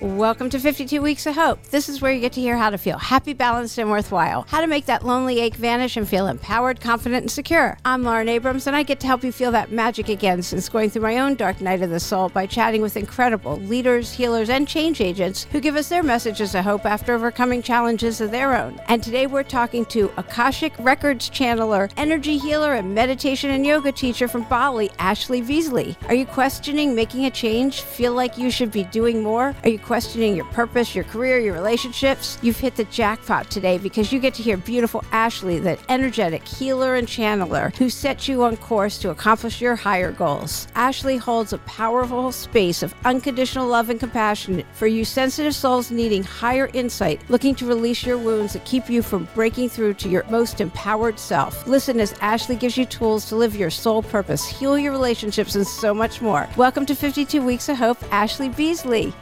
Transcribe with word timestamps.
Welcome 0.00 0.48
to 0.50 0.60
52 0.60 1.02
Weeks 1.02 1.26
of 1.26 1.34
Hope. 1.34 1.60
This 1.70 1.88
is 1.88 2.00
where 2.00 2.12
you 2.12 2.20
get 2.20 2.32
to 2.34 2.40
hear 2.40 2.56
how 2.56 2.70
to 2.70 2.78
feel 2.78 2.98
happy, 2.98 3.32
balanced, 3.32 3.78
and 3.78 3.90
worthwhile. 3.90 4.46
How 4.48 4.60
to 4.60 4.68
make 4.68 4.86
that 4.86 5.04
lonely 5.04 5.40
ache 5.40 5.56
vanish 5.56 5.96
and 5.96 6.08
feel 6.08 6.28
empowered, 6.28 6.80
confident, 6.80 7.22
and 7.22 7.30
secure. 7.30 7.76
I'm 7.84 8.04
Lauren 8.04 8.28
Abrams, 8.28 8.68
and 8.68 8.76
I 8.76 8.84
get 8.84 9.00
to 9.00 9.08
help 9.08 9.24
you 9.24 9.32
feel 9.32 9.50
that 9.50 9.72
magic 9.72 10.08
again 10.08 10.40
since 10.42 10.68
going 10.68 10.88
through 10.88 11.02
my 11.02 11.18
own 11.18 11.34
dark 11.34 11.60
night 11.60 11.82
of 11.82 11.90
the 11.90 11.98
soul 11.98 12.28
by 12.28 12.46
chatting 12.46 12.80
with 12.80 12.96
incredible 12.96 13.56
leaders, 13.56 14.12
healers, 14.12 14.50
and 14.50 14.68
change 14.68 15.00
agents 15.00 15.48
who 15.50 15.60
give 15.60 15.74
us 15.74 15.88
their 15.88 16.04
messages 16.04 16.54
of 16.54 16.62
hope 16.62 16.86
after 16.86 17.12
overcoming 17.12 17.60
challenges 17.60 18.20
of 18.20 18.30
their 18.30 18.56
own. 18.56 18.80
And 18.86 19.02
today 19.02 19.26
we're 19.26 19.42
talking 19.42 19.84
to 19.86 20.12
Akashic 20.16 20.74
Records 20.78 21.28
channeler, 21.28 21.90
energy 21.96 22.38
healer, 22.38 22.74
and 22.74 22.94
meditation 22.94 23.50
and 23.50 23.66
yoga 23.66 23.90
teacher 23.90 24.28
from 24.28 24.44
Bali, 24.44 24.90
Ashley 25.00 25.42
Beasley. 25.42 25.96
Are 26.06 26.14
you 26.14 26.24
questioning 26.24 26.94
making 26.94 27.24
a 27.24 27.32
change? 27.32 27.80
Feel 27.80 28.12
like 28.12 28.38
you 28.38 28.52
should 28.52 28.70
be 28.70 28.84
doing 28.84 29.24
more? 29.24 29.56
Are 29.64 29.68
you 29.68 29.87
questioning 29.88 30.36
your 30.36 30.44
purpose, 30.44 30.94
your 30.94 31.04
career, 31.04 31.38
your 31.38 31.54
relationships, 31.54 32.36
you've 32.42 32.58
hit 32.58 32.76
the 32.76 32.84
jackpot 32.84 33.50
today 33.50 33.78
because 33.78 34.12
you 34.12 34.20
get 34.20 34.34
to 34.34 34.42
hear 34.42 34.58
beautiful 34.58 35.02
Ashley, 35.12 35.58
that 35.60 35.80
energetic 35.88 36.46
healer 36.46 36.96
and 36.96 37.08
channeler 37.08 37.74
who 37.76 37.88
sets 37.88 38.28
you 38.28 38.42
on 38.42 38.58
course 38.58 38.98
to 38.98 39.08
accomplish 39.08 39.62
your 39.62 39.74
higher 39.74 40.12
goals. 40.12 40.68
Ashley 40.74 41.16
holds 41.16 41.54
a 41.54 41.58
powerful 41.60 42.30
space 42.32 42.82
of 42.82 42.94
unconditional 43.06 43.66
love 43.66 43.88
and 43.88 43.98
compassion 43.98 44.62
for 44.74 44.86
you 44.86 45.06
sensitive 45.06 45.54
souls 45.54 45.90
needing 45.90 46.22
higher 46.22 46.68
insight, 46.74 47.22
looking 47.30 47.54
to 47.54 47.64
release 47.64 48.04
your 48.04 48.18
wounds 48.18 48.52
that 48.52 48.66
keep 48.66 48.90
you 48.90 49.00
from 49.00 49.26
breaking 49.34 49.70
through 49.70 49.94
to 49.94 50.10
your 50.10 50.24
most 50.28 50.60
empowered 50.60 51.18
self. 51.18 51.66
Listen 51.66 51.98
as 51.98 52.12
Ashley 52.20 52.56
gives 52.56 52.76
you 52.76 52.84
tools 52.84 53.26
to 53.30 53.36
live 53.36 53.56
your 53.56 53.70
soul 53.70 54.02
purpose, 54.02 54.46
heal 54.46 54.78
your 54.78 54.92
relationships, 54.92 55.54
and 55.54 55.66
so 55.66 55.94
much 55.94 56.20
more. 56.20 56.46
Welcome 56.58 56.84
to 56.84 56.94
52 56.94 57.40
Weeks 57.40 57.70
of 57.70 57.78
Hope, 57.78 57.96
Ashley 58.12 58.50
Beasley. 58.50 59.14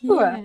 Yeah. 0.00 0.40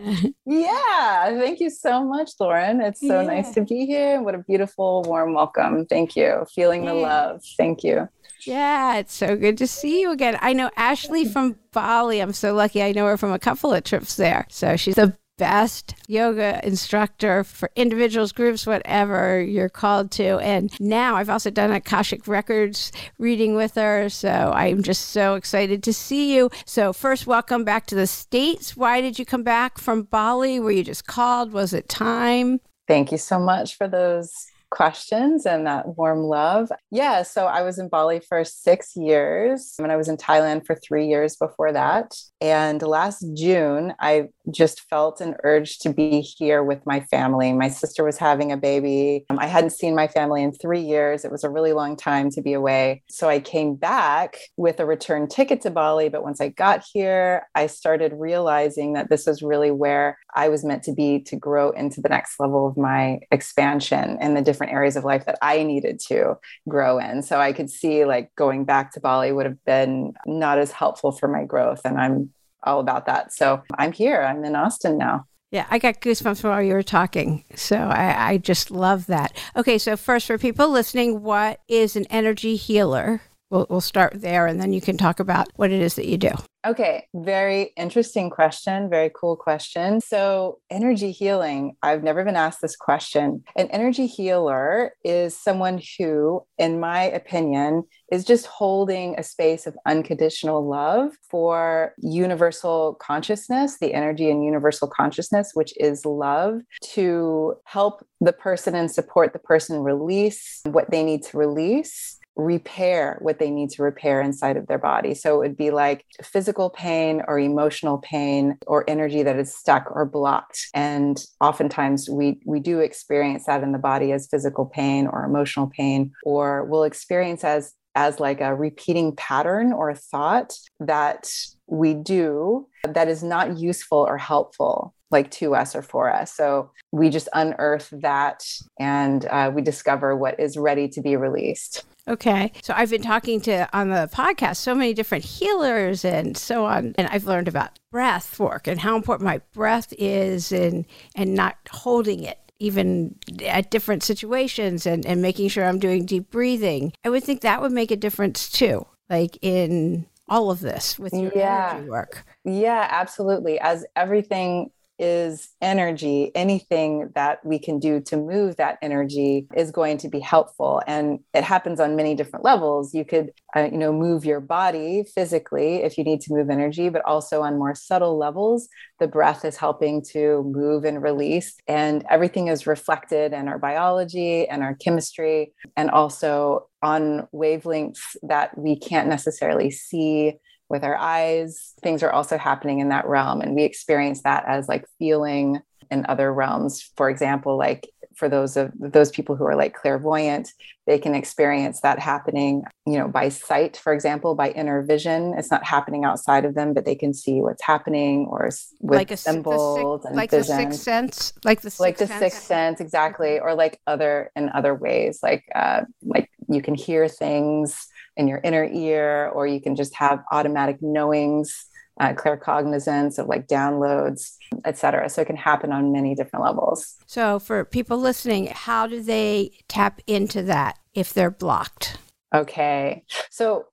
yeah. 0.45 1.37
Thank 1.39 1.59
you 1.59 1.69
so 1.69 2.03
much, 2.03 2.31
Lauren. 2.39 2.81
It's 2.81 2.99
so 2.99 3.21
yeah. 3.21 3.27
nice 3.27 3.51
to 3.55 3.61
be 3.61 3.85
here. 3.85 4.21
What 4.21 4.35
a 4.35 4.39
beautiful, 4.39 5.03
warm 5.03 5.33
welcome. 5.33 5.85
Thank 5.85 6.15
you. 6.15 6.45
Feeling 6.53 6.83
yeah. 6.83 6.93
the 6.93 6.95
love. 6.99 7.41
Thank 7.57 7.83
you. 7.83 8.07
Yeah, 8.45 8.97
it's 8.97 9.13
so 9.13 9.35
good 9.35 9.57
to 9.57 9.67
see 9.67 10.01
you 10.01 10.11
again. 10.11 10.37
I 10.41 10.53
know 10.53 10.69
Ashley 10.75 11.25
from 11.25 11.55
Bali. 11.71 12.19
I'm 12.19 12.33
so 12.33 12.53
lucky. 12.53 12.83
I 12.83 12.91
know 12.91 13.07
her 13.07 13.17
from 13.17 13.31
a 13.31 13.39
couple 13.39 13.73
of 13.73 13.83
trips 13.83 14.15
there. 14.15 14.45
So 14.49 14.75
she's 14.75 14.95
the 14.95 15.17
best 15.37 15.95
yoga 16.07 16.65
instructor 16.65 17.43
for 17.43 17.69
individuals, 17.75 18.31
groups, 18.31 18.65
whatever 18.65 19.41
you're 19.41 19.69
called 19.69 20.11
to. 20.11 20.37
And 20.39 20.77
now 20.79 21.15
I've 21.15 21.29
also 21.29 21.49
done 21.49 21.71
Akashic 21.71 22.27
Records 22.27 22.91
reading 23.17 23.55
with 23.55 23.75
her. 23.75 24.09
So 24.09 24.51
I'm 24.55 24.83
just 24.83 25.07
so 25.07 25.35
excited 25.35 25.83
to 25.83 25.93
see 25.93 26.35
you. 26.35 26.49
So, 26.65 26.93
first, 26.93 27.27
welcome 27.27 27.63
back 27.63 27.85
to 27.87 27.95
the 27.95 28.07
States. 28.07 28.77
Why 28.77 29.01
did 29.01 29.19
you 29.19 29.25
come 29.25 29.43
back 29.43 29.77
from 29.77 30.03
Bali? 30.03 30.59
Were 30.59 30.71
you 30.71 30.83
just 30.83 31.05
called? 31.05 31.51
Was 31.51 31.73
it 31.73 31.89
time? 31.89 32.59
Thank 32.87 33.11
you 33.11 33.17
so 33.17 33.39
much 33.39 33.75
for 33.77 33.87
those 33.87 34.47
questions 34.75 35.45
and 35.45 35.65
that 35.65 35.97
warm 35.97 36.19
love. 36.19 36.69
Yeah, 36.91 37.23
so 37.23 37.45
I 37.45 37.61
was 37.61 37.79
in 37.79 37.87
Bali 37.87 38.19
for 38.19 38.43
six 38.43 38.95
years 38.95 39.75
and 39.79 39.91
I 39.91 39.95
was 39.95 40.09
in 40.09 40.17
Thailand 40.17 40.65
for 40.65 40.75
three 40.75 41.07
years 41.07 41.37
before 41.37 41.71
that. 41.71 42.15
And 42.41 42.81
last 42.81 43.25
June, 43.35 43.93
I 43.99 44.27
just 44.51 44.81
felt 44.89 45.21
an 45.21 45.35
urge 45.43 45.79
to 45.79 45.93
be 45.93 46.19
here 46.19 46.61
with 46.61 46.85
my 46.85 46.99
family. 46.99 47.53
My 47.53 47.69
sister 47.69 48.03
was 48.03 48.17
having 48.17 48.51
a 48.51 48.57
baby. 48.57 49.25
Um, 49.29 49.39
I 49.39 49.47
hadn't 49.47 49.71
seen 49.71 49.95
my 49.95 50.07
family 50.07 50.43
in 50.43 50.51
three 50.51 50.81
years. 50.81 51.23
It 51.23 51.31
was 51.31 51.43
a 51.43 51.49
really 51.49 51.71
long 51.71 51.95
time 51.95 52.29
to 52.31 52.41
be 52.41 52.53
away. 52.53 53.01
So 53.09 53.29
I 53.29 53.39
came 53.39 53.75
back 53.75 54.37
with 54.57 54.79
a 54.79 54.85
return 54.85 55.27
ticket 55.27 55.61
to 55.61 55.71
Bali. 55.71 56.09
But 56.09 56.23
once 56.23 56.41
I 56.41 56.49
got 56.49 56.83
here, 56.93 57.47
I 57.55 57.67
started 57.67 58.11
realizing 58.13 58.93
that 58.93 59.09
this 59.09 59.25
was 59.25 59.41
really 59.41 59.71
where 59.71 60.19
I 60.35 60.49
was 60.49 60.65
meant 60.65 60.83
to 60.83 60.93
be 60.93 61.21
to 61.21 61.37
grow 61.37 61.71
into 61.71 62.01
the 62.01 62.09
next 62.09 62.39
level 62.39 62.67
of 62.67 62.75
my 62.75 63.19
expansion 63.31 64.17
and 64.19 64.35
the 64.35 64.41
different 64.41 64.64
areas 64.69 64.95
of 64.95 65.03
life 65.03 65.25
that 65.25 65.37
I 65.41 65.63
needed 65.63 65.99
to 66.07 66.37
grow 66.67 66.99
in. 66.99 67.21
So 67.21 67.39
I 67.39 67.53
could 67.53 67.69
see 67.69 68.05
like 68.05 68.33
going 68.35 68.65
back 68.65 68.91
to 68.93 68.99
Bali 68.99 69.31
would 69.31 69.45
have 69.45 69.63
been 69.65 70.13
not 70.25 70.57
as 70.57 70.71
helpful 70.71 71.11
for 71.11 71.27
my 71.27 71.43
growth. 71.43 71.81
And 71.85 71.97
I'm 71.97 72.31
all 72.63 72.79
about 72.79 73.05
that. 73.05 73.33
So 73.33 73.61
I'm 73.77 73.91
here. 73.91 74.21
I'm 74.21 74.43
in 74.43 74.55
Austin 74.55 74.97
now. 74.97 75.25
Yeah, 75.51 75.67
I 75.69 75.77
got 75.77 76.01
goosebumps 76.01 76.43
while 76.43 76.61
you 76.61 76.73
were 76.73 76.83
talking. 76.83 77.45
So 77.55 77.77
I, 77.77 78.31
I 78.31 78.37
just 78.37 78.71
love 78.71 79.05
that. 79.05 79.31
Okay, 79.55 79.77
so 79.77 79.95
first, 79.95 80.27
for 80.27 80.37
people 80.37 80.69
listening, 80.69 81.21
what 81.21 81.61
is 81.67 81.95
an 81.95 82.05
energy 82.09 82.55
healer? 82.55 83.21
We'll, 83.49 83.67
we'll 83.69 83.81
start 83.81 84.21
there 84.21 84.47
and 84.47 84.59
then 84.59 84.73
you 84.73 84.81
can 84.81 84.97
talk 84.97 85.19
about 85.19 85.47
what 85.55 85.71
it 85.71 85.81
is 85.81 85.95
that 85.95 86.07
you 86.07 86.17
do. 86.17 86.31
Okay, 86.65 87.07
very 87.13 87.73
interesting 87.77 88.31
question. 88.31 88.89
Very 88.89 89.11
cool 89.13 89.35
question. 89.35 90.01
So, 90.01 90.57
energy 90.71 91.11
healing, 91.11 91.75
I've 91.83 92.01
never 92.01 92.23
been 92.23 92.35
asked 92.35 92.59
this 92.59 92.75
question. 92.75 93.43
An 93.55 93.67
energy 93.67 94.07
healer 94.07 94.93
is 95.03 95.37
someone 95.37 95.79
who, 95.99 96.43
in 96.57 96.79
my 96.79 97.03
opinion, 97.03 97.83
is 98.11 98.25
just 98.25 98.47
holding 98.47 99.13
a 99.19 99.21
space 99.21 99.67
of 99.67 99.77
unconditional 99.85 100.67
love 100.67 101.11
for 101.29 101.93
universal 101.99 102.95
consciousness, 102.99 103.77
the 103.77 103.93
energy 103.93 104.31
in 104.31 104.41
universal 104.41 104.87
consciousness, 104.87 105.51
which 105.53 105.71
is 105.77 106.03
love, 106.03 106.61
to 106.81 107.53
help 107.65 108.03
the 108.21 108.33
person 108.33 108.73
and 108.73 108.89
support 108.89 109.33
the 109.33 109.39
person 109.39 109.81
release 109.81 110.61
what 110.65 110.89
they 110.89 111.03
need 111.03 111.21
to 111.21 111.37
release 111.37 112.17
repair 112.35 113.17
what 113.21 113.39
they 113.39 113.49
need 113.49 113.69
to 113.71 113.83
repair 113.83 114.21
inside 114.21 114.57
of 114.57 114.67
their 114.67 114.77
body. 114.77 115.13
So 115.13 115.35
it 115.35 115.47
would 115.47 115.57
be 115.57 115.71
like 115.71 116.05
physical 116.23 116.69
pain 116.69 117.21
or 117.27 117.39
emotional 117.39 117.97
pain 117.99 118.57
or 118.67 118.89
energy 118.89 119.23
that 119.23 119.39
is 119.39 119.55
stuck 119.55 119.89
or 119.91 120.05
blocked. 120.05 120.67
And 120.73 121.23
oftentimes 121.39 122.09
we 122.09 122.39
we 122.45 122.59
do 122.59 122.79
experience 122.79 123.45
that 123.45 123.63
in 123.63 123.71
the 123.71 123.77
body 123.77 124.11
as 124.11 124.27
physical 124.27 124.65
pain 124.65 125.07
or 125.07 125.23
emotional 125.23 125.67
pain, 125.67 126.11
or 126.23 126.65
we'll 126.65 126.83
experience 126.83 127.43
as 127.43 127.73
as 127.95 128.19
like 128.19 128.41
a 128.41 128.53
repeating 128.53 129.15
pattern 129.15 129.71
or 129.71 129.89
a 129.89 129.95
thought 129.95 130.53
that 130.81 131.31
we 131.67 131.93
do 131.93 132.67
that 132.83 133.07
is 133.07 133.23
not 133.23 133.57
useful 133.57 133.99
or 133.99 134.17
helpful 134.17 134.93
like 135.11 135.31
to 135.31 135.55
us 135.55 135.75
or 135.75 135.81
for 135.81 136.11
us. 136.11 136.35
So 136.35 136.71
we 136.91 137.09
just 137.09 137.29
unearth 137.33 137.89
that 138.01 138.43
and 138.79 139.25
uh, 139.25 139.51
we 139.53 139.61
discover 139.61 140.15
what 140.15 140.39
is 140.39 140.57
ready 140.57 140.89
to 140.89 141.01
be 141.01 141.15
released. 141.15 141.85
Okay. 142.07 142.51
So 142.61 142.73
I've 142.75 142.91
been 142.91 143.01
talking 143.01 143.41
to 143.41 143.67
on 143.75 143.89
the 143.89 144.09
podcast 144.13 144.57
so 144.57 144.75
many 144.75 144.93
different 144.93 145.25
healers 145.25 146.05
and 146.05 146.37
so 146.37 146.65
on. 146.65 146.93
And 146.97 147.07
I've 147.07 147.25
learned 147.25 147.47
about 147.47 147.79
breath 147.91 148.39
work 148.39 148.67
and 148.67 148.79
how 148.79 148.95
important 148.95 149.25
my 149.25 149.41
breath 149.53 149.93
is 149.97 150.51
and 150.51 150.85
and 151.15 151.33
not 151.33 151.57
holding 151.71 152.23
it 152.23 152.39
even 152.59 153.15
at 153.45 153.69
different 153.69 154.03
situations 154.03 154.85
and, 154.85 155.05
and 155.05 155.21
making 155.21 155.49
sure 155.49 155.65
I'm 155.65 155.79
doing 155.79 156.05
deep 156.05 156.31
breathing. 156.31 156.93
I 157.03 157.09
would 157.09 157.23
think 157.23 157.41
that 157.41 157.61
would 157.61 157.71
make 157.71 157.91
a 157.91 157.97
difference 157.97 158.49
too, 158.49 158.85
like 159.09 159.37
in 159.41 160.05
all 160.27 160.49
of 160.51 160.61
this 160.61 160.97
with 160.97 161.13
your 161.13 161.31
yeah. 161.35 161.73
energy 161.75 161.89
work. 161.89 162.25
Yeah, 162.45 162.87
absolutely. 162.89 163.59
As 163.59 163.85
everything 163.95 164.71
is 164.97 165.49
energy. 165.61 166.31
Anything 166.35 167.11
that 167.15 167.45
we 167.45 167.59
can 167.59 167.79
do 167.79 167.99
to 168.01 168.17
move 168.17 168.55
that 168.55 168.77
energy 168.81 169.47
is 169.55 169.71
going 169.71 169.97
to 169.99 170.09
be 170.09 170.19
helpful. 170.19 170.81
And 170.87 171.19
it 171.33 171.43
happens 171.43 171.79
on 171.79 171.95
many 171.95 172.15
different 172.15 172.45
levels. 172.45 172.93
You 172.93 173.05
could, 173.05 173.31
uh, 173.55 173.69
you 173.71 173.77
know, 173.77 173.91
move 173.91 174.25
your 174.25 174.39
body 174.39 175.03
physically 175.13 175.83
if 175.83 175.97
you 175.97 176.03
need 176.03 176.21
to 176.21 176.33
move 176.33 176.49
energy, 176.49 176.89
but 176.89 177.03
also 177.05 177.41
on 177.41 177.57
more 177.57 177.75
subtle 177.75 178.17
levels, 178.17 178.67
the 178.99 179.07
breath 179.07 179.43
is 179.43 179.57
helping 179.57 180.03
to 180.11 180.43
move 180.43 180.85
and 180.85 181.01
release. 181.01 181.55
And 181.67 182.05
everything 182.09 182.47
is 182.47 182.67
reflected 182.67 183.33
in 183.33 183.47
our 183.47 183.59
biology 183.59 184.47
and 184.47 184.63
our 184.63 184.75
chemistry, 184.75 185.53
and 185.75 185.89
also 185.91 186.67
on 186.81 187.27
wavelengths 187.33 188.15
that 188.23 188.57
we 188.57 188.77
can't 188.77 189.09
necessarily 189.09 189.71
see 189.71 190.33
with 190.69 190.83
our 190.83 190.95
eyes. 190.95 191.73
Things 191.81 192.03
are 192.03 192.11
also 192.11 192.37
happening 192.37 192.79
in 192.79 192.89
that 192.89 193.07
realm. 193.07 193.41
And 193.41 193.55
we 193.55 193.63
experience 193.63 194.23
that 194.23 194.45
as 194.47 194.67
like 194.67 194.85
feeling 194.99 195.59
in 195.91 196.05
other 196.07 196.33
realms. 196.33 196.91
For 196.95 197.09
example, 197.09 197.57
like 197.57 197.87
for 198.15 198.29
those 198.29 198.55
of 198.55 198.71
those 198.79 199.11
people 199.11 199.35
who 199.35 199.43
are 199.43 199.55
like 199.55 199.73
clairvoyant, 199.73 200.49
they 200.87 200.97
can 200.97 201.13
experience 201.13 201.81
that 201.81 201.99
happening, 201.99 202.63
you 202.85 202.97
know, 202.97 203.07
by 203.07 203.29
sight, 203.29 203.75
for 203.75 203.93
example, 203.93 204.35
by 204.35 204.51
inner 204.51 204.83
vision. 204.83 205.33
It's 205.37 205.51
not 205.51 205.65
happening 205.65 206.05
outside 206.05 206.45
of 206.45 206.55
them, 206.55 206.73
but 206.73 206.85
they 206.85 206.95
can 206.95 207.13
see 207.13 207.41
what's 207.41 207.63
happening 207.63 208.27
or 208.29 208.45
with 208.45 208.97
like 208.97 209.11
a, 209.11 209.17
symbols 209.17 210.03
the, 210.03 210.07
and 210.09 210.17
like 210.17 210.31
vision. 210.31 210.57
the 210.57 210.63
sixth 210.63 210.81
sense, 210.81 211.33
like 211.43 211.61
the 211.61 211.69
sixth 211.69 211.79
like 211.81 211.97
the 211.97 212.07
sense. 212.07 212.19
sixth 212.19 212.43
sense, 212.43 212.79
exactly, 212.79 213.39
or 213.39 213.53
like 213.53 213.79
other 213.85 214.31
in 214.35 214.49
other 214.49 214.73
ways, 214.73 215.19
like 215.21 215.43
uh, 215.53 215.81
like 216.03 216.31
you 216.47 216.61
can 216.61 216.75
hear 216.75 217.07
things 217.07 217.87
in 218.17 218.27
your 218.27 218.39
inner 218.43 218.65
ear, 218.65 219.31
or 219.33 219.47
you 219.47 219.61
can 219.61 219.75
just 219.75 219.95
have 219.95 220.23
automatic 220.31 220.77
knowings, 220.81 221.65
uh, 221.99 222.13
claircognizance 222.13 223.17
of 223.17 223.27
like 223.27 223.47
downloads, 223.47 224.35
etc. 224.65 225.09
So 225.09 225.21
it 225.21 225.25
can 225.25 225.35
happen 225.35 225.71
on 225.71 225.91
many 225.91 226.15
different 226.15 226.43
levels. 226.43 226.95
So 227.05 227.39
for 227.39 227.63
people 227.65 227.97
listening, 227.97 228.47
how 228.47 228.87
do 228.87 229.01
they 229.01 229.51
tap 229.67 230.01
into 230.07 230.43
that 230.43 230.77
if 230.93 231.13
they're 231.13 231.31
blocked? 231.31 231.97
Okay. 232.33 233.03
So 233.29 233.65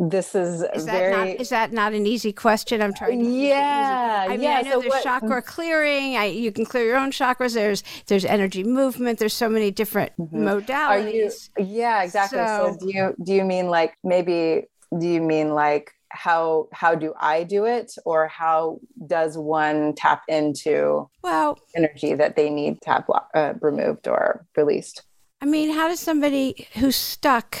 this 0.00 0.34
is, 0.34 0.62
is 0.74 0.86
that 0.86 0.92
very. 0.92 1.12
Not, 1.32 1.40
is 1.40 1.48
that 1.48 1.72
not 1.72 1.92
an 1.92 2.06
easy 2.06 2.32
question? 2.32 2.80
I'm 2.80 2.94
trying. 2.94 3.24
To 3.24 3.30
yeah, 3.30 4.26
I 4.28 4.30
mean, 4.30 4.42
yeah. 4.42 4.58
I 4.58 4.62
know 4.62 4.70
so 4.72 4.80
there's 4.80 4.90
what, 4.90 5.02
chakra 5.02 5.42
clearing. 5.42 6.16
I, 6.16 6.26
you 6.26 6.52
can 6.52 6.64
clear 6.64 6.84
your 6.84 6.96
own 6.96 7.10
chakras. 7.10 7.54
There's 7.54 7.82
there's 8.06 8.24
energy 8.24 8.62
movement. 8.62 9.18
There's 9.18 9.34
so 9.34 9.48
many 9.48 9.70
different 9.70 10.12
Mhm. 10.18 10.46
Are 10.48 10.60
modalities. 10.60 11.50
you? 11.58 11.64
Yeah, 11.64 12.02
exactly. 12.02 12.38
So, 12.38 12.76
So- 12.78 12.86
do 12.86 12.96
you 12.96 13.14
do 13.22 13.32
you 13.34 13.44
mean 13.44 13.68
like 13.68 13.94
maybe? 14.04 14.68
Do 14.98 15.06
you 15.06 15.20
mean 15.20 15.50
like 15.54 15.92
how 16.10 16.68
how 16.72 16.94
do 16.94 17.12
I 17.20 17.44
do 17.44 17.66
it, 17.66 17.92
or 18.06 18.28
how 18.28 18.80
does 19.06 19.36
one 19.36 19.94
tap 19.94 20.22
into 20.28 21.10
well, 21.22 21.58
energy 21.76 22.14
that 22.14 22.36
they 22.36 22.48
need 22.48 22.80
to 22.82 22.90
have 22.90 23.04
uh, 23.34 23.54
removed 23.60 24.08
or 24.08 24.46
released? 24.56 25.02
I 25.42 25.44
mean, 25.46 25.72
how 25.74 25.88
does 25.88 26.00
somebody 26.00 26.66
who's 26.74 26.96
stuck 26.96 27.58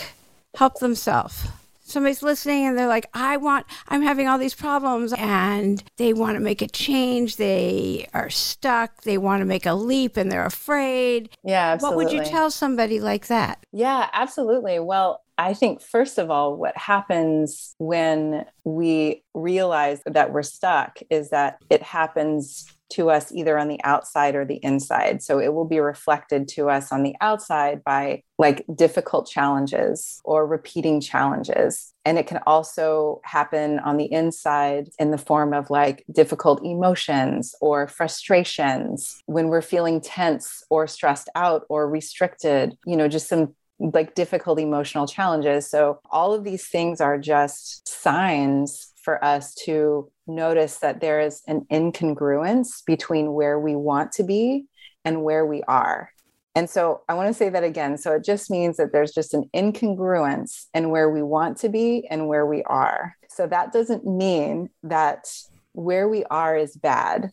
help 0.56 0.78
themselves? 0.78 1.46
Somebody's 1.88 2.22
listening 2.22 2.66
and 2.66 2.76
they're 2.76 2.86
like, 2.86 3.08
I 3.14 3.38
want, 3.38 3.66
I'm 3.88 4.02
having 4.02 4.28
all 4.28 4.38
these 4.38 4.54
problems 4.54 5.14
and 5.16 5.82
they 5.96 6.12
want 6.12 6.36
to 6.36 6.40
make 6.40 6.60
a 6.60 6.68
change. 6.68 7.36
They 7.36 8.08
are 8.12 8.30
stuck. 8.30 9.02
They 9.02 9.18
want 9.18 9.40
to 9.40 9.46
make 9.46 9.66
a 9.66 9.74
leap 9.74 10.16
and 10.16 10.30
they're 10.30 10.44
afraid. 10.44 11.30
Yeah, 11.44 11.72
absolutely. 11.72 12.04
What 12.04 12.12
would 12.12 12.18
you 12.18 12.30
tell 12.30 12.50
somebody 12.50 13.00
like 13.00 13.28
that? 13.28 13.64
Yeah, 13.72 14.08
absolutely. 14.12 14.78
Well, 14.80 15.22
I 15.38 15.54
think, 15.54 15.80
first 15.80 16.18
of 16.18 16.30
all, 16.30 16.56
what 16.56 16.76
happens 16.76 17.74
when 17.78 18.44
we 18.64 19.22
realize 19.34 20.02
that 20.04 20.32
we're 20.32 20.42
stuck 20.42 20.98
is 21.10 21.30
that 21.30 21.58
it 21.70 21.82
happens 21.82 22.66
to 22.90 23.10
us 23.10 23.32
either 23.32 23.58
on 23.58 23.68
the 23.68 23.82
outside 23.84 24.34
or 24.34 24.44
the 24.44 24.60
inside. 24.62 25.22
So 25.22 25.38
it 25.38 25.52
will 25.52 25.64
be 25.64 25.80
reflected 25.80 26.48
to 26.48 26.70
us 26.70 26.92
on 26.92 27.02
the 27.02 27.14
outside 27.20 27.84
by 27.84 28.22
like 28.38 28.64
difficult 28.74 29.28
challenges 29.28 30.20
or 30.24 30.46
repeating 30.46 31.00
challenges. 31.00 31.92
And 32.04 32.18
it 32.18 32.26
can 32.26 32.40
also 32.46 33.20
happen 33.24 33.78
on 33.80 33.96
the 33.96 34.10
inside 34.10 34.90
in 34.98 35.10
the 35.10 35.18
form 35.18 35.52
of 35.52 35.70
like 35.70 36.04
difficult 36.10 36.64
emotions 36.64 37.54
or 37.60 37.88
frustrations 37.88 39.22
when 39.26 39.48
we're 39.48 39.60
feeling 39.60 40.00
tense 40.00 40.62
or 40.70 40.86
stressed 40.86 41.28
out 41.34 41.64
or 41.68 41.88
restricted, 41.88 42.78
you 42.86 42.96
know, 42.96 43.08
just 43.08 43.28
some 43.28 43.54
like 43.80 44.14
difficult 44.14 44.58
emotional 44.58 45.06
challenges. 45.06 45.68
So, 45.70 46.00
all 46.10 46.32
of 46.32 46.44
these 46.44 46.66
things 46.66 47.00
are 47.00 47.18
just 47.18 47.86
signs 47.86 48.92
for 49.08 49.24
us 49.24 49.54
to 49.54 50.12
notice 50.26 50.80
that 50.80 51.00
there 51.00 51.18
is 51.18 51.40
an 51.46 51.64
incongruence 51.72 52.84
between 52.84 53.32
where 53.32 53.58
we 53.58 53.74
want 53.74 54.12
to 54.12 54.22
be 54.22 54.66
and 55.02 55.22
where 55.22 55.46
we 55.46 55.62
are. 55.62 56.12
And 56.54 56.68
so, 56.68 57.00
I 57.08 57.14
want 57.14 57.28
to 57.28 57.32
say 57.32 57.48
that 57.48 57.64
again. 57.64 57.96
So, 57.96 58.12
it 58.12 58.22
just 58.22 58.50
means 58.50 58.76
that 58.76 58.92
there's 58.92 59.12
just 59.12 59.32
an 59.32 59.48
incongruence 59.56 60.66
in 60.74 60.90
where 60.90 61.08
we 61.08 61.22
want 61.22 61.56
to 61.58 61.70
be 61.70 62.06
and 62.10 62.28
where 62.28 62.44
we 62.44 62.62
are. 62.64 63.16
So, 63.30 63.46
that 63.46 63.72
doesn't 63.72 64.06
mean 64.06 64.68
that 64.82 65.24
where 65.72 66.06
we 66.06 66.24
are 66.24 66.54
is 66.54 66.76
bad. 66.76 67.30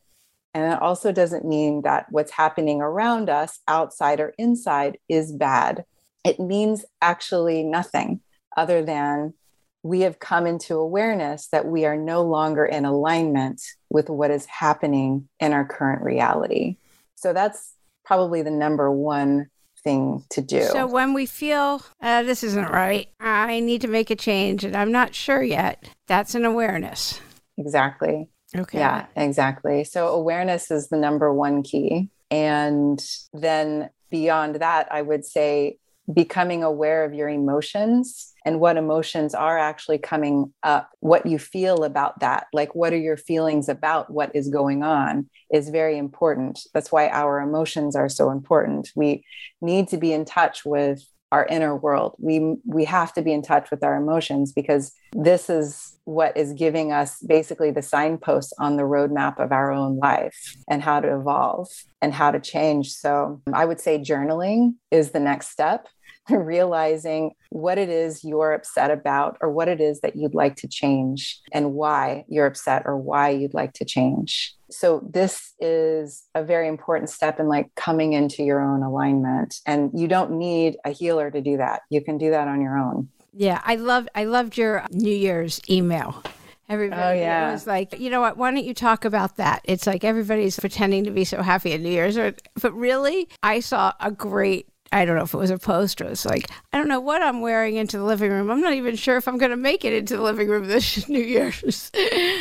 And 0.54 0.72
it 0.72 0.82
also 0.82 1.12
doesn't 1.12 1.44
mean 1.44 1.82
that 1.82 2.06
what's 2.10 2.32
happening 2.32 2.80
around 2.80 3.30
us, 3.30 3.60
outside 3.68 4.22
or 4.22 4.34
inside, 4.38 4.98
is 5.10 5.34
bad 5.34 5.84
it 6.26 6.40
means 6.40 6.84
actually 7.02 7.64
nothing 7.64 8.20
other 8.58 8.84
than 8.84 9.36
we 9.86 10.02
have 10.02 10.18
come 10.18 10.48
into 10.48 10.74
awareness 10.74 11.46
that 11.52 11.68
we 11.68 11.86
are 11.86 11.96
no 11.96 12.24
longer 12.24 12.66
in 12.66 12.86
alignment 12.86 13.62
with 13.92 14.10
what 14.10 14.32
is 14.32 14.48
happening 14.48 15.30
in 15.40 15.54
our 15.54 15.64
current 15.64 16.02
reality. 16.02 16.78
So 17.14 17.34
that's 17.34 17.76
probably 18.04 18.42
the 18.42 18.50
number 18.50 18.90
one 18.90 19.46
thing 19.84 20.24
to 20.32 20.42
do. 20.42 20.64
So 20.64 20.88
when 20.88 21.14
we 21.14 21.28
feel 21.28 21.84
uh, 22.02 22.24
this 22.24 22.44
isn't 22.44 22.72
right, 22.72 23.10
I 23.20 23.60
need 23.60 23.82
to 23.82 23.88
make 23.88 24.10
a 24.10 24.16
change 24.16 24.64
and 24.64 24.76
I'm 24.76 24.92
not 24.92 25.14
sure 25.14 25.44
yet, 25.44 25.88
that's 26.08 26.34
an 26.34 26.46
awareness. 26.46 27.22
exactly. 27.56 28.28
Okay. 28.58 28.80
Yeah, 28.80 29.06
exactly. 29.16 29.84
So 29.84 30.08
awareness 30.08 30.72
is 30.72 30.88
the 30.88 30.98
number 30.98 31.32
one 31.32 31.62
key. 31.62 32.10
And 32.32 33.00
then 33.34 33.92
beyond 34.10 34.56
that, 34.56 34.92
I 34.92 35.04
would 35.04 35.26
say 35.26 35.78
becoming 36.14 36.64
aware 36.64 37.04
of 37.04 37.14
your 37.14 37.30
emotions 37.30 38.34
and 38.46 38.60
what 38.60 38.78
emotions 38.78 39.34
are 39.34 39.58
actually 39.58 39.98
coming 39.98 40.54
up, 40.62 40.90
what 41.00 41.26
you 41.26 41.40
feel 41.40 41.84
about 41.84 42.20
that, 42.20 42.48
like 42.54 42.76
what 42.76 42.94
are 42.94 42.98
your 42.98 43.18
feelings 43.18 43.68
about 43.68 44.12
what 44.12 44.36
is 44.36 44.50
going 44.50 44.84
on, 44.84 45.28
is 45.52 45.70
very 45.70 45.98
important. 45.98 46.60
That's 46.74 46.92
why 46.92 47.10
our 47.10 47.40
emotions 47.40 47.96
are 47.96 48.10
so 48.10 48.30
important. 48.30 48.92
We 48.96 49.26
need 49.62 49.88
to 49.90 49.98
be 49.98 50.14
in 50.14 50.26
touch 50.26 50.64
with 50.64 51.04
our 51.32 51.46
inner 51.48 51.76
world. 51.76 52.16
We 52.20 52.56
we 52.66 52.86
have 52.86 53.12
to 53.14 53.22
be 53.22 53.34
in 53.34 53.42
touch 53.42 53.72
with 53.72 53.84
our 53.84 53.96
emotions 53.96 54.54
because 54.54 54.94
this 55.14 55.50
is 55.50 55.98
what 56.06 56.38
is 56.38 56.54
giving 56.54 56.92
us 56.92 57.20
basically 57.20 57.72
the 57.72 57.82
signposts 57.82 58.54
on 58.60 58.78
the 58.78 58.84
roadmap 58.84 59.40
of 59.44 59.52
our 59.52 59.72
own 59.72 59.98
life 59.98 60.56
and 60.70 60.84
how 60.84 61.00
to 61.00 61.14
evolve 61.14 61.68
and 62.02 62.14
how 62.14 62.32
to 62.32 62.40
change. 62.40 62.92
So 62.92 63.42
I 63.52 63.66
would 63.66 63.82
say 63.82 63.98
journaling 63.98 64.76
is 64.92 65.12
the 65.12 65.20
next 65.20 65.50
step 65.50 65.88
realizing 66.30 67.32
what 67.50 67.78
it 67.78 67.90
is 67.90 68.24
you're 68.24 68.54
upset 68.54 68.92
about 68.92 69.38
or 69.42 69.52
what 69.52 69.68
it 69.68 69.80
is 69.82 70.02
that 70.02 70.16
you'd 70.16 70.36
like 70.36 70.56
to 70.58 70.68
change 70.68 71.40
and 71.52 71.74
why 71.74 72.26
you're 72.28 72.46
upset 72.48 72.84
or 72.86 72.98
why 72.98 73.30
you'd 73.30 73.54
like 73.54 73.74
to 73.74 73.86
change. 73.86 74.54
So 74.72 75.08
this 75.12 75.54
is 75.60 76.24
a 76.34 76.44
very 76.44 76.68
important 76.68 77.10
step 77.10 77.40
in 77.40 77.48
like 77.48 77.74
coming 77.76 78.14
into 78.14 78.44
your 78.44 78.60
own 78.62 78.82
alignment 78.84 79.60
and 79.66 79.92
you 79.94 80.08
don't 80.08 80.32
need 80.32 80.78
a 80.86 80.90
healer 80.90 81.30
to 81.32 81.42
do 81.42 81.58
that. 81.58 81.82
You 81.90 82.02
can 82.04 82.18
do 82.18 82.32
that 82.32 82.48
on 82.48 82.62
your 82.62 82.78
own. 82.78 83.10
Yeah, 83.38 83.62
I 83.66 83.76
love 83.76 84.08
I 84.16 84.24
loved 84.24 84.58
your 84.58 84.86
New 84.92 85.14
Year's 85.14 85.60
email. 85.70 86.24
Everybody 86.68 87.20
Oh, 87.20 87.22
yeah. 87.22 87.52
was 87.52 87.68
like, 87.68 88.00
you 88.00 88.10
know 88.10 88.22
what? 88.22 88.38
Why 88.38 88.50
don't 88.50 88.64
you 88.64 88.74
talk 88.74 89.06
about 89.06 89.38
that? 89.38 89.62
It's 89.66 89.86
like 89.86 90.04
everybody's 90.04 90.60
pretending 90.60 91.04
to 91.04 91.12
be 91.12 91.24
so 91.24 91.44
happy 91.44 91.74
at 91.74 91.82
New 91.82 91.90
Year's, 91.92 92.18
or, 92.18 92.34
but 92.60 92.74
really, 92.74 93.30
I 93.44 93.60
saw 93.60 93.94
a 94.00 94.10
great. 94.10 94.68
I 94.92 95.06
don't 95.06 95.16
know 95.16 95.24
if 95.24 95.34
it 95.34 95.38
was 95.38 95.52
a 95.52 95.58
post 95.58 96.02
or 96.02 96.06
it's 96.06 96.26
like, 96.26 96.50
I 96.72 96.78
don't 96.78 96.88
know 96.88 97.00
what 97.00 97.22
I'm 97.22 97.42
wearing 97.42 97.76
into 97.76 97.98
the 97.98 98.04
living 98.04 98.32
room. 98.32 98.50
I'm 98.50 98.62
not 98.62 98.74
even 98.74 98.96
sure 98.96 99.18
if 99.18 99.28
I'm 99.28 99.38
going 99.38 99.52
to 99.52 99.58
make 99.58 99.84
it 99.84 99.94
into 99.94 100.16
the 100.16 100.24
living 100.24 100.48
room 100.48 100.68
this 100.68 101.10
New 101.10 101.22
Year's. 101.22 101.92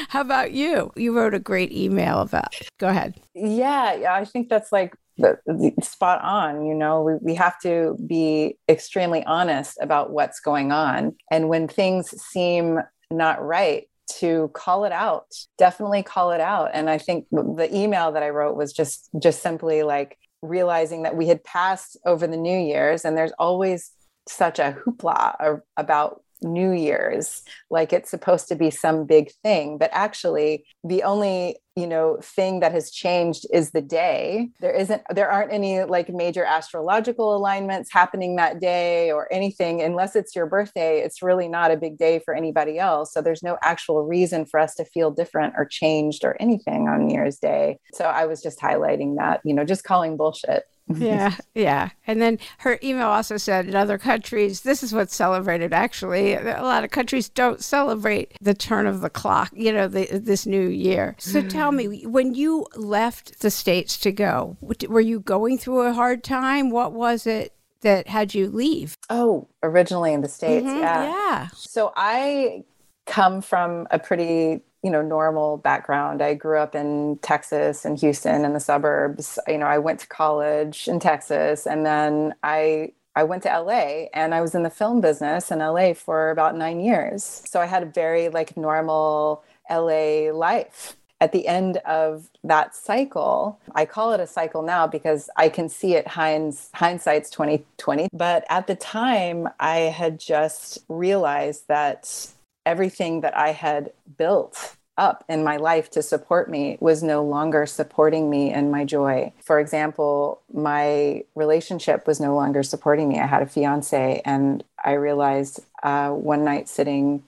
How 0.08 0.20
about 0.20 0.52
you? 0.52 0.92
You 0.96 1.16
wrote 1.16 1.34
a 1.34 1.38
great 1.38 1.72
email 1.72 2.20
about. 2.20 2.54
Go 2.78 2.88
ahead. 2.88 3.14
Yeah, 3.34 3.94
yeah, 3.94 4.14
I 4.14 4.24
think 4.24 4.48
that's 4.48 4.70
like 4.70 4.94
the, 5.16 5.38
the 5.46 5.72
spot 5.82 6.20
on. 6.22 6.66
You 6.66 6.74
know, 6.74 7.02
we, 7.02 7.14
we 7.20 7.34
have 7.34 7.58
to 7.62 7.96
be 8.06 8.56
extremely 8.68 9.24
honest 9.24 9.78
about 9.80 10.10
what's 10.10 10.40
going 10.40 10.70
on. 10.70 11.16
And 11.30 11.48
when 11.48 11.66
things 11.66 12.10
seem 12.22 12.80
not 13.10 13.44
right, 13.44 13.88
to 14.06 14.50
call 14.52 14.84
it 14.84 14.92
out 14.92 15.26
definitely 15.56 16.02
call 16.02 16.30
it 16.30 16.40
out 16.40 16.70
and 16.74 16.90
i 16.90 16.98
think 16.98 17.26
the 17.30 17.68
email 17.72 18.12
that 18.12 18.22
i 18.22 18.28
wrote 18.28 18.54
was 18.54 18.70
just 18.70 19.08
just 19.18 19.42
simply 19.42 19.82
like 19.82 20.18
realizing 20.48 21.02
that 21.02 21.16
we 21.16 21.26
had 21.26 21.44
passed 21.44 21.96
over 22.04 22.26
the 22.26 22.36
new 22.36 22.58
year's 22.58 23.04
and 23.04 23.16
there's 23.16 23.32
always 23.38 23.92
such 24.26 24.58
a 24.58 24.76
hoopla 24.84 25.60
about 25.76 26.22
new 26.44 26.72
year's 26.72 27.42
like 27.70 27.92
it's 27.92 28.10
supposed 28.10 28.48
to 28.48 28.54
be 28.54 28.70
some 28.70 29.06
big 29.06 29.32
thing. 29.42 29.78
But 29.78 29.90
actually 29.92 30.64
the 30.84 31.02
only 31.02 31.56
you 31.76 31.88
know 31.88 32.18
thing 32.22 32.60
that 32.60 32.70
has 32.70 32.90
changed 32.90 33.46
is 33.52 33.72
the 33.72 33.82
day. 33.82 34.50
There 34.60 34.72
isn't 34.74 35.02
there 35.10 35.30
aren't 35.30 35.52
any 35.52 35.82
like 35.84 36.08
major 36.08 36.44
astrological 36.44 37.34
alignments 37.34 37.92
happening 37.92 38.36
that 38.36 38.60
day 38.60 39.10
or 39.10 39.32
anything. 39.32 39.82
Unless 39.82 40.14
it's 40.14 40.36
your 40.36 40.46
birthday 40.46 41.00
it's 41.00 41.22
really 41.22 41.48
not 41.48 41.70
a 41.70 41.76
big 41.76 41.98
day 41.98 42.20
for 42.24 42.34
anybody 42.34 42.78
else. 42.78 43.12
So 43.12 43.22
there's 43.22 43.42
no 43.42 43.58
actual 43.62 44.04
reason 44.04 44.46
for 44.46 44.60
us 44.60 44.74
to 44.76 44.84
feel 44.84 45.10
different 45.10 45.54
or 45.56 45.64
changed 45.64 46.24
or 46.24 46.36
anything 46.40 46.88
on 46.88 47.06
new 47.06 47.14
year's 47.14 47.38
day. 47.38 47.78
So 47.94 48.04
i 48.04 48.26
was 48.26 48.42
just 48.42 48.60
highlighting 48.60 49.16
that 49.16 49.40
you 49.44 49.54
know 49.54 49.64
just 49.64 49.84
calling 49.84 50.16
bullshit 50.16 50.64
yeah, 50.88 51.36
yeah. 51.54 51.90
And 52.06 52.20
then 52.20 52.38
her 52.58 52.78
email 52.82 53.08
also 53.08 53.36
said 53.36 53.66
in 53.66 53.74
other 53.74 53.98
countries, 53.98 54.60
this 54.62 54.82
is 54.82 54.92
what's 54.92 55.14
celebrated. 55.14 55.72
Actually, 55.72 56.34
a 56.34 56.62
lot 56.62 56.84
of 56.84 56.90
countries 56.90 57.28
don't 57.28 57.62
celebrate 57.62 58.36
the 58.40 58.54
turn 58.54 58.86
of 58.86 59.00
the 59.00 59.10
clock. 59.10 59.50
You 59.54 59.72
know, 59.72 59.88
the, 59.88 60.06
this 60.18 60.46
new 60.46 60.68
year. 60.68 61.16
So 61.18 61.42
tell 61.42 61.72
me, 61.72 62.02
when 62.06 62.34
you 62.34 62.66
left 62.76 63.40
the 63.40 63.50
states 63.50 63.98
to 63.98 64.12
go, 64.12 64.56
were 64.88 65.00
you 65.00 65.20
going 65.20 65.58
through 65.58 65.82
a 65.82 65.92
hard 65.92 66.22
time? 66.24 66.70
What 66.70 66.92
was 66.92 67.26
it 67.26 67.52
that 67.80 68.08
had 68.08 68.34
you 68.34 68.48
leave? 68.48 68.96
oh 69.10 69.46
originally 69.62 70.14
in 70.14 70.22
the 70.22 70.28
states 70.28 70.66
Mhm, 70.66 70.78
yeah 70.80 71.04
yeah. 71.04 71.48
So 71.52 71.92
I 71.94 72.64
come 73.04 73.42
from 73.42 73.86
a 73.90 73.98
pretty, 73.98 74.62
you 74.84 74.90
know, 74.90 75.00
normal 75.00 75.56
background. 75.56 76.22
I 76.22 76.34
grew 76.34 76.58
up 76.58 76.74
in 76.74 77.18
Texas 77.22 77.86
and 77.86 77.98
Houston 77.98 78.44
and 78.44 78.54
the 78.54 78.60
suburbs. 78.60 79.38
You 79.48 79.56
know, 79.58 79.66
I 79.66 79.78
went 79.78 79.98
to 80.00 80.06
college 80.06 80.86
in 80.86 81.00
Texas 81.00 81.66
and 81.66 81.86
then 81.86 82.34
I 82.44 82.92
I 83.16 83.22
went 83.22 83.44
to 83.44 83.48
LA 83.48 84.06
and 84.12 84.34
I 84.34 84.40
was 84.40 84.54
in 84.54 84.62
the 84.62 84.70
film 84.70 85.00
business 85.00 85.50
in 85.50 85.60
LA 85.60 85.94
for 85.94 86.30
about 86.30 86.56
9 86.56 86.80
years. 86.80 87.24
So 87.46 87.60
I 87.60 87.66
had 87.66 87.82
a 87.82 87.86
very 87.86 88.28
like 88.28 88.56
normal 88.56 89.42
LA 89.70 90.32
life. 90.32 90.96
At 91.20 91.32
the 91.32 91.46
end 91.46 91.78
of 91.78 92.28
that 92.42 92.74
cycle, 92.74 93.58
I 93.74 93.86
call 93.86 94.12
it 94.12 94.20
a 94.20 94.26
cycle 94.26 94.62
now 94.62 94.86
because 94.86 95.30
I 95.36 95.48
can 95.48 95.70
see 95.70 95.94
it 95.94 96.08
hinds, 96.08 96.68
hindsight's 96.74 97.30
2020. 97.30 98.08
But 98.12 98.44
at 98.50 98.66
the 98.66 98.74
time, 98.74 99.48
I 99.60 99.76
had 99.76 100.18
just 100.18 100.80
realized 100.88 101.68
that 101.68 102.34
everything 102.66 103.20
that 103.22 103.36
I 103.36 103.52
had 103.52 103.92
built 104.16 104.76
up 104.96 105.24
in 105.28 105.42
my 105.42 105.56
life 105.56 105.90
to 105.90 106.02
support 106.02 106.48
me 106.48 106.78
was 106.80 107.02
no 107.02 107.24
longer 107.24 107.66
supporting 107.66 108.30
me 108.30 108.52
in 108.52 108.70
my 108.70 108.84
joy. 108.84 109.32
For 109.42 109.58
example, 109.58 110.40
my 110.52 111.24
relationship 111.34 112.06
was 112.06 112.20
no 112.20 112.34
longer 112.34 112.62
supporting 112.62 113.08
me. 113.08 113.18
I 113.18 113.26
had 113.26 113.42
a 113.42 113.46
fiance, 113.46 114.22
and 114.24 114.62
I 114.84 114.92
realized 114.92 115.60
uh, 115.82 116.10
one 116.10 116.44
night 116.44 116.68
sitting 116.68 117.24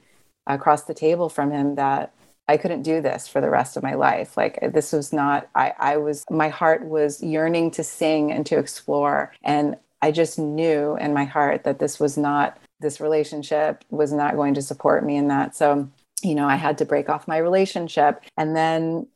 across 0.47 0.83
the 0.83 0.95
table 0.95 1.29
from 1.29 1.51
him 1.51 1.75
that 1.75 2.13
I 2.49 2.57
couldn't 2.57 2.83
do 2.83 3.01
this 3.01 3.27
for 3.27 3.41
the 3.41 3.51
rest 3.51 3.77
of 3.77 3.83
my 3.83 3.95
life. 3.95 4.37
Like 4.37 4.61
this 4.73 4.93
was 4.93 5.13
not, 5.13 5.49
I, 5.57 5.75
I 5.79 5.97
was, 5.97 6.25
my 6.31 6.49
heart 6.49 6.85
was 6.85 7.21
yearning 7.21 7.73
to 7.73 7.83
sing 7.83 8.31
and 8.31 8.47
to 8.47 8.59
explore. 8.59 9.33
And 9.43 9.77
I 10.01 10.13
just 10.13 10.39
knew 10.39 10.97
in 10.97 11.13
my 11.13 11.25
heart 11.25 11.65
that 11.65 11.81
this 11.81 11.99
was 11.99 12.17
not, 12.17 12.57
this 12.81 13.01
relationship 13.01 13.85
was 13.91 14.13
not 14.13 14.37
going 14.37 14.55
to 14.55 14.63
support 14.63 15.05
me 15.05 15.17
in 15.17 15.29
that. 15.29 15.57
So 15.57 15.89
you 16.23 16.35
know, 16.35 16.49
I 16.49 16.57
had 16.57 16.79
to 16.79 16.85
break 16.85 17.09
off 17.09 17.29
my 17.29 17.39
relationship. 17.39 18.25
And 18.37 18.57
then 18.57 19.07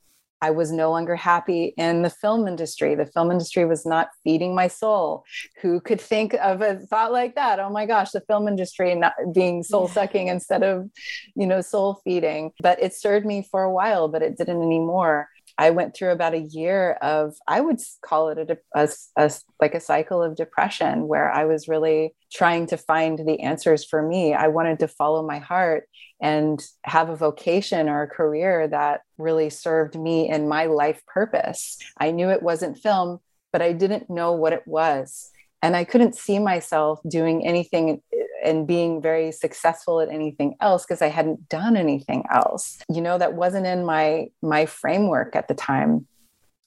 I 0.43 0.51
was 0.51 0.73
no 0.73 0.91
longer 0.91 1.17
happy 1.17 1.75
in 1.77 2.01
the 2.01 2.09
film 2.09 2.49
industry. 2.49 2.95
The 2.95 3.05
film 3.05 3.31
industry 3.31 3.67
was 3.67 3.85
not 3.85 4.09
feeding 4.25 4.55
my 4.55 4.69
soul. 4.69 5.25
Who 5.61 5.81
could 5.81 6.01
think 6.01 6.33
of 6.35 6.63
a 6.63 6.77
thought 6.77 7.13
like 7.13 7.35
that? 7.35 7.61
Oh 7.61 7.69
my 7.69 7.85
gosh, 7.85 8.13
the 8.13 8.23
film 8.23 8.49
industry 8.49 8.95
not 8.95 9.13
being 9.35 9.63
soul 9.63 9.87
sucking 9.89 10.29
yeah. 10.29 10.35
instead 10.35 10.63
of, 10.63 10.89
you 11.35 11.47
know, 11.47 11.61
soul 11.61 12.01
feeding. 12.05 12.53
But 12.63 12.83
it 12.83 12.95
served 12.95 13.27
me 13.27 13.47
for 13.51 13.63
a 13.63 13.73
while, 13.73 14.09
but 14.09 14.23
it 14.23 14.39
didn't 14.39 14.63
anymore. 14.63 15.29
I 15.61 15.71
went 15.71 15.95
through 15.95 16.13
about 16.13 16.33
a 16.33 16.41
year 16.41 16.93
of, 17.03 17.35
I 17.47 17.61
would 17.61 17.81
call 18.03 18.31
it 18.31 18.39
a, 18.51 18.59
a, 18.75 18.89
a, 19.17 19.31
like 19.61 19.75
a 19.75 19.81
cycle 19.81 20.23
of 20.23 20.35
depression 20.35 21.07
where 21.07 21.31
I 21.31 21.45
was 21.45 21.69
really 21.69 22.15
trying 22.33 22.67
to 22.69 22.79
find 22.79 23.19
the 23.19 23.41
answers 23.41 23.85
for 23.85 24.01
me. 24.01 24.33
I 24.33 24.49
wanted 24.49 24.79
to 24.79 24.89
follow 24.89 25.23
my 25.23 25.39
heart 25.39 25.87
and 26.19 26.65
have 26.85 27.11
a 27.11 27.17
vocation 27.17 27.91
or 27.91 28.03
a 28.03 28.09
career 28.09 28.69
that 28.69 29.03
really 29.19 29.51
served 29.51 30.01
me 30.01 30.31
in 30.31 30.49
my 30.49 30.65
life 30.65 31.03
purpose. 31.07 31.77
I 31.99 32.11
knew 32.11 32.31
it 32.31 32.43
wasn't 32.43 32.79
film, 32.79 33.19
but 33.53 33.61
I 33.61 33.75
didn't 33.75 34.09
know 34.09 34.33
what 34.33 34.55
it 34.55 34.63
was. 34.67 35.31
And 35.61 35.77
I 35.77 35.85
couldn't 35.85 36.17
see 36.17 36.39
myself 36.39 37.01
doing 37.07 37.47
anything 37.47 38.01
and 38.45 38.67
being 38.67 39.01
very 39.01 39.33
successful 39.33 40.01
at 40.01 40.09
anything 40.09 40.57
else 40.61 40.85
because 40.85 41.03
I 41.03 41.09
hadn't 41.09 41.49
done 41.49 41.77
anything 41.77 42.25
else. 42.33 42.79
You 42.89 43.01
know, 43.01 43.19
that 43.19 43.35
wasn't 43.35 43.67
in 43.67 43.85
my 43.85 44.29
my 44.43 44.67
framework 44.67 45.37
at 45.37 45.49
the 45.49 45.55
time. 45.55 46.07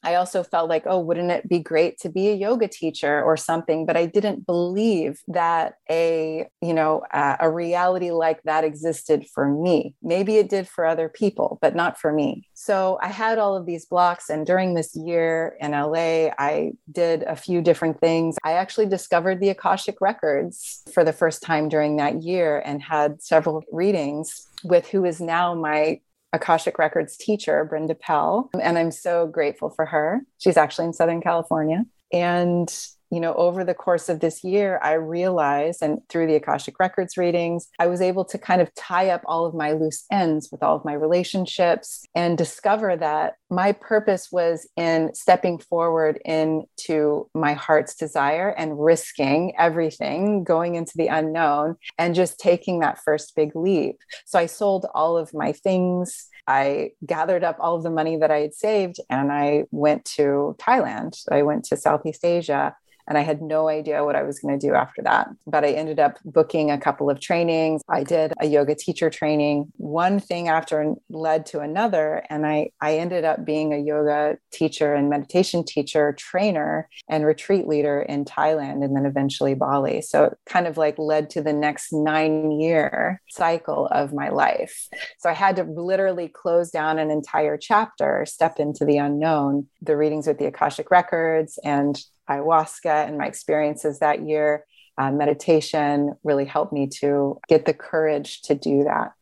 I 0.03 0.15
also 0.15 0.43
felt 0.43 0.69
like, 0.69 0.83
oh, 0.85 0.99
wouldn't 0.99 1.31
it 1.31 1.47
be 1.47 1.59
great 1.59 1.97
to 1.99 2.09
be 2.09 2.29
a 2.29 2.35
yoga 2.35 2.67
teacher 2.67 3.23
or 3.23 3.37
something? 3.37 3.85
But 3.85 3.97
I 3.97 4.05
didn't 4.05 4.45
believe 4.45 5.19
that 5.27 5.75
a, 5.89 6.47
you 6.61 6.73
know, 6.73 7.03
uh, 7.13 7.37
a 7.39 7.49
reality 7.49 8.11
like 8.11 8.43
that 8.43 8.63
existed 8.63 9.25
for 9.33 9.47
me. 9.47 9.95
Maybe 10.01 10.37
it 10.37 10.49
did 10.49 10.67
for 10.67 10.85
other 10.85 11.09
people, 11.09 11.57
but 11.61 11.75
not 11.75 11.99
for 11.99 12.11
me. 12.11 12.47
So 12.53 12.99
I 13.01 13.07
had 13.07 13.37
all 13.37 13.55
of 13.55 13.65
these 13.65 13.85
blocks. 13.85 14.29
And 14.29 14.45
during 14.45 14.73
this 14.73 14.95
year 14.95 15.55
in 15.59 15.71
LA, 15.71 16.29
I 16.37 16.73
did 16.91 17.23
a 17.23 17.35
few 17.35 17.61
different 17.61 17.99
things. 17.99 18.37
I 18.43 18.53
actually 18.53 18.87
discovered 18.87 19.39
the 19.39 19.49
Akashic 19.49 20.01
Records 20.01 20.83
for 20.93 21.03
the 21.03 21.13
first 21.13 21.41
time 21.41 21.69
during 21.69 21.97
that 21.97 22.23
year 22.23 22.61
and 22.65 22.81
had 22.81 23.21
several 23.21 23.63
readings 23.71 24.47
with 24.63 24.87
who 24.87 25.05
is 25.05 25.19
now 25.19 25.53
my 25.53 25.99
Akashic 26.33 26.77
Records 26.79 27.15
teacher, 27.15 27.63
Brenda 27.63 27.95
Pell. 27.95 28.49
And 28.59 28.77
I'm 28.77 28.91
so 28.91 29.27
grateful 29.27 29.69
for 29.69 29.85
her. 29.85 30.21
She's 30.39 30.57
actually 30.57 30.85
in 30.85 30.93
Southern 30.93 31.21
California. 31.21 31.85
And 32.11 32.73
you 33.13 33.19
know, 33.19 33.35
over 33.35 33.63
the 33.63 33.75
course 33.75 34.09
of 34.09 34.21
this 34.21 34.43
year, 34.43 34.79
I 34.81 34.93
realized, 34.93 35.83
and 35.83 35.99
through 36.09 36.25
the 36.25 36.35
Akashic 36.35 36.79
Records 36.79 37.15
readings, 37.15 37.67
I 37.77 37.85
was 37.85 38.01
able 38.01 38.25
to 38.25 38.39
kind 38.39 38.59
of 38.59 38.73
tie 38.73 39.09
up 39.11 39.21
all 39.25 39.45
of 39.45 39.53
my 39.53 39.73
loose 39.73 40.05
ends 40.11 40.49
with 40.51 40.63
all 40.63 40.75
of 40.75 40.83
my 40.83 40.93
relationships 40.93 42.03
and 42.15 42.35
discover 42.35 42.97
that 42.97 43.35
my 43.51 43.73
purpose 43.73 44.29
was 44.31 44.67
in 44.75 45.13
stepping 45.13 45.59
forward 45.59 46.19
into 46.25 47.29
my 47.35 47.53
heart's 47.53 47.93
desire 47.93 48.49
and 48.49 48.83
risking 48.83 49.53
everything, 49.59 50.43
going 50.43 50.73
into 50.73 50.93
the 50.95 51.07
unknown, 51.07 51.75
and 51.99 52.15
just 52.15 52.39
taking 52.39 52.79
that 52.79 52.97
first 52.97 53.35
big 53.35 53.55
leap. 53.55 53.97
So 54.25 54.39
I 54.39 54.47
sold 54.47 54.87
all 54.95 55.17
of 55.19 55.35
my 55.35 55.51
things. 55.51 56.29
I 56.47 56.93
gathered 57.05 57.43
up 57.43 57.57
all 57.59 57.75
of 57.75 57.83
the 57.83 57.91
money 57.91 58.17
that 58.17 58.31
I 58.31 58.39
had 58.39 58.55
saved 58.55 58.97
and 59.07 59.31
I 59.31 59.65
went 59.69 60.03
to 60.15 60.55
Thailand. 60.59 61.15
I 61.31 61.43
went 61.43 61.65
to 61.65 61.77
Southeast 61.77 62.25
Asia 62.25 62.75
and 63.07 63.17
I 63.17 63.21
had 63.21 63.41
no 63.41 63.67
idea 63.67 64.03
what 64.03 64.15
I 64.15 64.23
was 64.23 64.39
going 64.39 64.57
to 64.57 64.67
do 64.67 64.73
after 64.73 65.01
that. 65.03 65.29
But 65.45 65.63
I 65.63 65.71
ended 65.71 65.99
up 65.99 66.17
booking 66.25 66.71
a 66.71 66.77
couple 66.77 67.09
of 67.09 67.19
trainings. 67.19 67.81
I 67.89 68.03
did 68.03 68.33
a 68.39 68.47
yoga 68.47 68.75
teacher 68.75 69.09
training. 69.09 69.71
One 69.77 70.19
thing 70.19 70.47
after 70.47 70.93
led 71.09 71.45
to 71.47 71.59
another. 71.59 72.23
And 72.29 72.45
I, 72.45 72.71
I 72.81 72.97
ended 72.97 73.25
up 73.25 73.45
being 73.45 73.73
a 73.73 73.77
yoga 73.77 74.37
teacher 74.51 74.93
and 74.93 75.09
meditation 75.09 75.63
teacher, 75.63 76.13
trainer, 76.17 76.89
and 77.09 77.25
retreat 77.25 77.67
leader 77.67 78.01
in 78.01 78.25
Thailand 78.25 78.83
and 78.83 78.95
then 78.95 79.05
eventually 79.05 79.53
Bali. 79.53 80.01
So 80.01 80.25
it 80.25 80.37
kind 80.45 80.67
of 80.67 80.77
like 80.77 80.97
led 80.97 81.29
to 81.31 81.41
the 81.41 81.53
next 81.53 81.91
nine 81.91 82.51
year 82.51 83.21
cycle 83.29 83.87
of 83.87 84.13
my 84.13 84.29
life. 84.29 84.87
So 85.19 85.29
I 85.29 85.33
had 85.33 85.55
to 85.57 85.63
literally 85.63 86.27
close 86.27 86.69
down 86.69 86.99
an 86.99 87.11
entire 87.11 87.57
chapter, 87.57 88.25
step 88.25 88.59
into 88.59 88.85
the 88.85 88.97
unknown, 88.97 89.67
the 89.81 89.97
readings 89.97 90.27
with 90.27 90.39
the 90.39 90.45
Akashic 90.45 90.89
Records 90.91 91.59
and 91.63 92.01
ayahuasca 92.29 93.07
and 93.07 93.17
my 93.17 93.27
experiences 93.27 93.99
that 93.99 94.25
year, 94.27 94.65
uh, 94.97 95.11
meditation 95.11 96.13
really 96.23 96.45
helped 96.45 96.73
me 96.73 96.87
to 96.87 97.39
get 97.47 97.65
the 97.65 97.73
courage 97.73 98.41
to 98.43 98.55
do 98.55 98.83
that. 98.83 99.13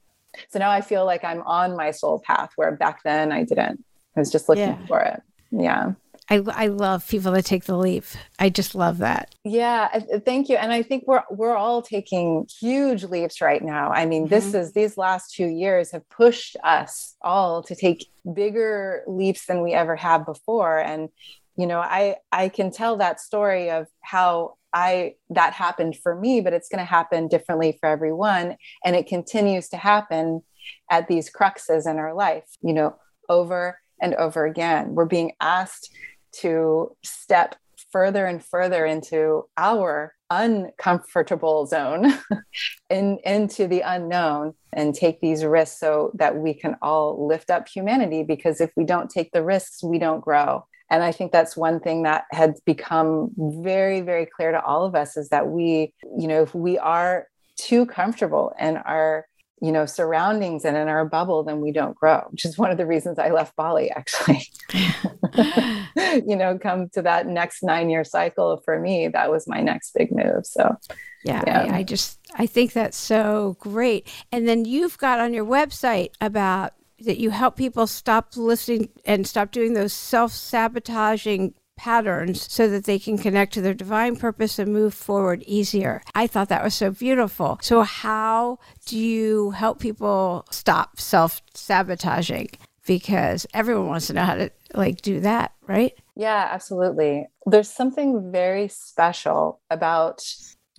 So 0.50 0.60
now 0.60 0.70
I 0.70 0.82
feel 0.82 1.06
like 1.06 1.24
I'm 1.24 1.42
on 1.44 1.76
my 1.76 1.92
soul 1.92 2.22
path 2.26 2.52
where 2.56 2.72
back 2.72 3.04
then 3.04 3.32
I 3.32 3.44
didn't. 3.44 3.84
I 4.16 4.20
was 4.20 4.32
just 4.32 4.50
looking 4.50 4.64
yeah. 4.64 4.86
for 4.88 5.00
it. 5.02 5.22
Yeah. 5.52 5.94
I, 6.30 6.42
I 6.48 6.68
love 6.68 7.06
people 7.08 7.34
that 7.34 7.44
take 7.44 7.66
the 7.66 7.78
leap. 7.78 8.06
I 8.40 8.50
just 8.50 8.74
love 8.74 9.00
that. 9.00 9.36
Yeah, 9.44 9.90
thank 10.26 10.48
you. 10.48 10.56
And 10.56 10.72
I 10.72 10.82
think 10.82 11.04
we're 11.06 11.24
we're 11.30 11.56
all 11.56 11.82
taking 11.82 12.48
huge 12.62 13.04
leaps 13.04 13.42
right 13.42 13.62
now. 13.62 13.92
I 13.92 14.06
mean, 14.06 14.24
mm-hmm. 14.24 14.30
this 14.30 14.54
is 14.54 14.72
these 14.72 14.98
last 14.98 15.34
two 15.34 15.48
years 15.48 15.92
have 15.92 16.08
pushed 16.10 16.56
us 16.64 17.18
all 17.22 17.64
to 17.64 17.76
take 17.76 18.08
bigger 18.34 19.04
leaps 19.08 19.46
than 19.46 19.62
we 19.62 19.74
ever 19.74 19.98
have 19.98 20.26
before. 20.26 20.80
And 20.80 21.10
you 21.58 21.68
know 21.68 21.80
i 21.80 22.16
i 22.32 22.50
can 22.50 22.72
tell 22.72 22.98
that 22.98 23.20
story 23.20 23.70
of 23.70 23.88
how 24.02 24.54
i 24.74 25.14
that 25.30 25.54
happened 25.54 25.96
for 25.96 26.16
me 26.16 26.42
but 26.42 26.54
it's 26.54 26.70
going 26.70 26.80
to 26.80 26.86
happen 26.86 27.28
differently 27.28 27.78
for 27.80 27.90
everyone. 27.90 28.56
And 28.86 28.96
it 28.96 29.08
continues 29.08 29.68
to 29.70 29.78
happen 29.78 30.42
at 30.90 31.08
these 31.08 31.30
cruxes 31.32 31.90
in 31.90 31.98
our 31.98 32.14
life 32.14 32.46
you 32.62 32.74
know 32.74 32.96
over 33.30 33.78
and 34.02 34.16
over 34.16 34.46
again. 34.46 34.96
We're 34.96 35.06
being 35.06 35.32
asked 35.40 35.96
to 36.42 36.96
step 37.04 37.56
further 37.92 38.26
and 38.26 38.44
further 38.44 38.86
into 38.86 39.44
our 39.58 40.14
uncomfortable 40.30 41.66
zone 41.66 42.14
in, 42.90 43.20
into 43.26 43.68
the 43.68 43.82
unknown 43.82 44.54
and 44.74 44.96
take 44.96 45.20
these 45.20 45.44
risks 45.44 45.80
so 45.80 46.12
that 46.16 46.38
we 46.38 46.54
can 46.54 46.78
all 46.82 47.28
lift 47.28 47.50
up 47.50 47.68
humanity 47.68 48.24
because 48.24 48.62
if 48.62 48.72
we 48.78 48.86
don't 48.86 49.10
take 49.10 49.32
the 49.34 49.44
risks 49.44 49.84
we 49.84 50.00
don't 50.00 50.22
grow 50.22 50.66
and 50.92 51.04
i 51.04 51.12
think 51.12 51.32
that's 51.32 51.58
one 51.58 51.80
thing 51.80 52.04
that 52.04 52.26
has 52.32 52.62
become 52.66 53.32
very 53.64 54.02
very 54.02 54.28
clear 54.28 54.52
to 54.52 54.62
all 54.64 54.86
of 54.86 54.94
us 54.94 55.18
is 55.18 55.30
that 55.30 55.48
we 55.48 55.94
you 56.18 56.28
know 56.28 56.44
if 56.44 56.54
we 56.54 56.78
are 56.78 57.28
too 57.58 57.86
comfortable 57.88 58.54
in 58.60 58.78
our 58.78 59.26
you 59.62 59.72
know 59.72 59.86
surroundings 59.86 60.66
and 60.66 60.78
in 60.78 60.88
our 60.88 61.06
bubble 61.06 61.44
then 61.44 61.62
we 61.62 61.72
don't 61.72 61.96
grow 61.96 62.22
which 62.30 62.46
is 62.46 62.58
one 62.58 62.70
of 62.70 62.78
the 62.78 62.86
reasons 62.86 63.18
i 63.18 63.30
left 63.30 63.56
bali 63.56 63.90
actually. 63.90 64.42
You 66.28 66.36
know 66.36 66.58
come 66.58 66.90
to 66.90 67.02
that 67.04 67.28
next 67.28 67.64
nine 67.64 67.90
year 67.90 68.04
cycle 68.04 68.62
for 68.66 68.80
me 68.80 69.08
that 69.10 69.32
was 69.32 69.48
my 69.48 69.62
next 69.62 69.94
big 69.94 70.12
move. 70.12 70.46
So 70.46 70.76
yeah, 71.24 71.44
yeah. 71.46 71.68
I, 71.70 71.78
I 71.78 71.84
just 71.84 72.20
i 72.36 72.46
think 72.46 72.74
that's 72.74 72.98
so 72.98 73.56
great. 73.60 74.08
And 74.32 74.48
then 74.48 74.66
you've 74.66 74.98
got 74.98 75.20
on 75.20 75.34
your 75.34 75.46
website 75.46 76.12
about 76.20 76.74
that 77.06 77.18
you 77.18 77.30
help 77.30 77.56
people 77.56 77.88
stop 77.88 78.36
listening 78.36 78.90
and 79.06 79.28
stop 79.28 79.52
doing 79.52 79.74
those 79.74 79.94
self 79.94 80.32
sabotaging 80.32 81.54
patterns 81.82 82.52
so 82.52 82.70
that 82.70 82.84
they 82.84 83.00
can 83.00 83.18
connect 83.18 83.54
to 83.54 83.62
their 83.62 83.74
divine 83.74 84.16
purpose 84.16 84.60
and 84.60 84.72
move 84.72 84.94
forward 84.94 85.42
easier. 85.48 86.04
I 86.14 86.28
thought 86.28 86.50
that 86.50 86.64
was 86.64 86.76
so 86.76 86.92
beautiful. 86.92 87.58
So, 87.62 87.82
how 87.82 88.60
do 88.86 88.98
you 88.98 89.52
help 89.52 89.80
people 89.80 90.46
stop 90.52 91.00
self 91.00 91.42
sabotaging? 91.54 92.50
Because 92.86 93.48
everyone 93.54 93.88
wants 93.88 94.08
to 94.08 94.14
know 94.14 94.26
how 94.26 94.36
to 94.36 94.52
like 94.74 95.02
do 95.02 95.22
that, 95.22 95.54
right? 95.68 95.94
Yeah, 96.16 96.50
absolutely. 96.52 97.28
There's 97.46 97.70
something 97.70 98.32
very 98.32 98.68
special 98.68 99.60
about 99.72 100.24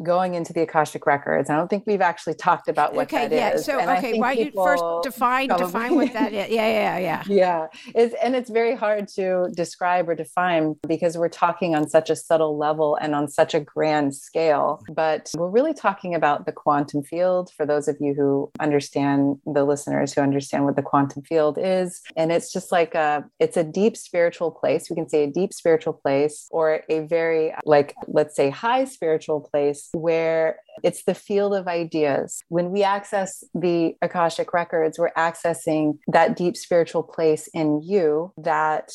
going 0.02 0.34
into 0.34 0.52
the 0.52 0.62
Akashic 0.62 1.06
records. 1.06 1.50
I 1.50 1.56
don't 1.56 1.68
think 1.68 1.84
we've 1.86 2.00
actually 2.00 2.34
talked 2.34 2.68
about 2.68 2.94
what 2.94 3.08
that 3.10 3.16
is. 3.16 3.26
okay, 3.26 3.28
that 3.28 3.52
yeah. 3.52 3.58
is. 3.58 3.64
So, 3.64 3.80
okay, 3.80 4.18
why 4.18 4.32
you 4.32 4.50
first 4.52 4.82
define 5.02 5.48
probably, 5.48 5.66
define 5.66 5.94
what 5.94 6.12
that 6.12 6.32
is? 6.32 6.50
Yeah, 6.50 6.68
yeah, 6.68 6.98
yeah. 6.98 7.22
Yeah, 7.32 7.66
it's 7.94 8.14
and 8.22 8.36
it's 8.36 8.50
very 8.50 8.76
hard 8.76 9.08
to 9.16 9.48
describe 9.56 10.08
or 10.08 10.14
define 10.14 10.76
because 10.86 11.16
we're 11.16 11.28
talking 11.28 11.74
on 11.74 11.88
such 11.88 12.10
a 12.10 12.16
subtle 12.16 12.56
level 12.56 12.96
and 12.96 13.14
on 13.14 13.28
such 13.28 13.54
a 13.54 13.60
grand 13.60 14.14
scale. 14.14 14.82
But 14.92 15.30
we're 15.36 15.50
really 15.50 15.74
talking 15.74 16.14
about 16.14 16.46
the 16.46 16.52
quantum 16.52 17.02
field. 17.02 17.50
For 17.56 17.66
those 17.66 17.88
of 17.88 17.96
you 18.00 18.14
who 18.14 18.50
understand, 18.60 19.38
the 19.46 19.64
listeners 19.64 20.12
who 20.12 20.20
understand 20.20 20.64
what 20.64 20.76
the 20.76 20.82
quantum 20.82 21.22
field 21.22 21.58
is, 21.60 22.00
and 22.16 22.30
it's 22.30 22.52
just 22.52 22.70
like 22.70 22.94
a 22.94 23.24
it's 23.40 23.56
a 23.56 23.64
deep 23.64 23.96
spiritual 23.96 24.50
place. 24.50 24.88
We 24.90 24.96
can 24.96 25.08
say 25.08 25.24
a 25.24 25.30
deep 25.30 25.52
spiritual 25.52 25.94
place 25.94 26.48
or 26.50 26.82
a 26.88 27.00
very 27.00 27.54
like 27.64 27.94
let's 28.06 28.36
say 28.36 28.50
high 28.50 28.84
spiritual 28.84 29.40
place 29.82 30.00
where 30.00 30.56
it's 30.82 31.04
the 31.04 31.14
field 31.14 31.54
of 31.54 31.68
ideas. 31.68 32.42
When 32.48 32.70
we 32.70 32.82
access 32.82 33.44
the 33.54 33.94
Akashic 34.02 34.52
records, 34.52 34.98
we're 34.98 35.12
accessing 35.12 35.98
that 36.08 36.36
deep 36.36 36.56
spiritual 36.56 37.02
place 37.02 37.48
in 37.54 37.82
you 37.82 38.32
that 38.36 38.90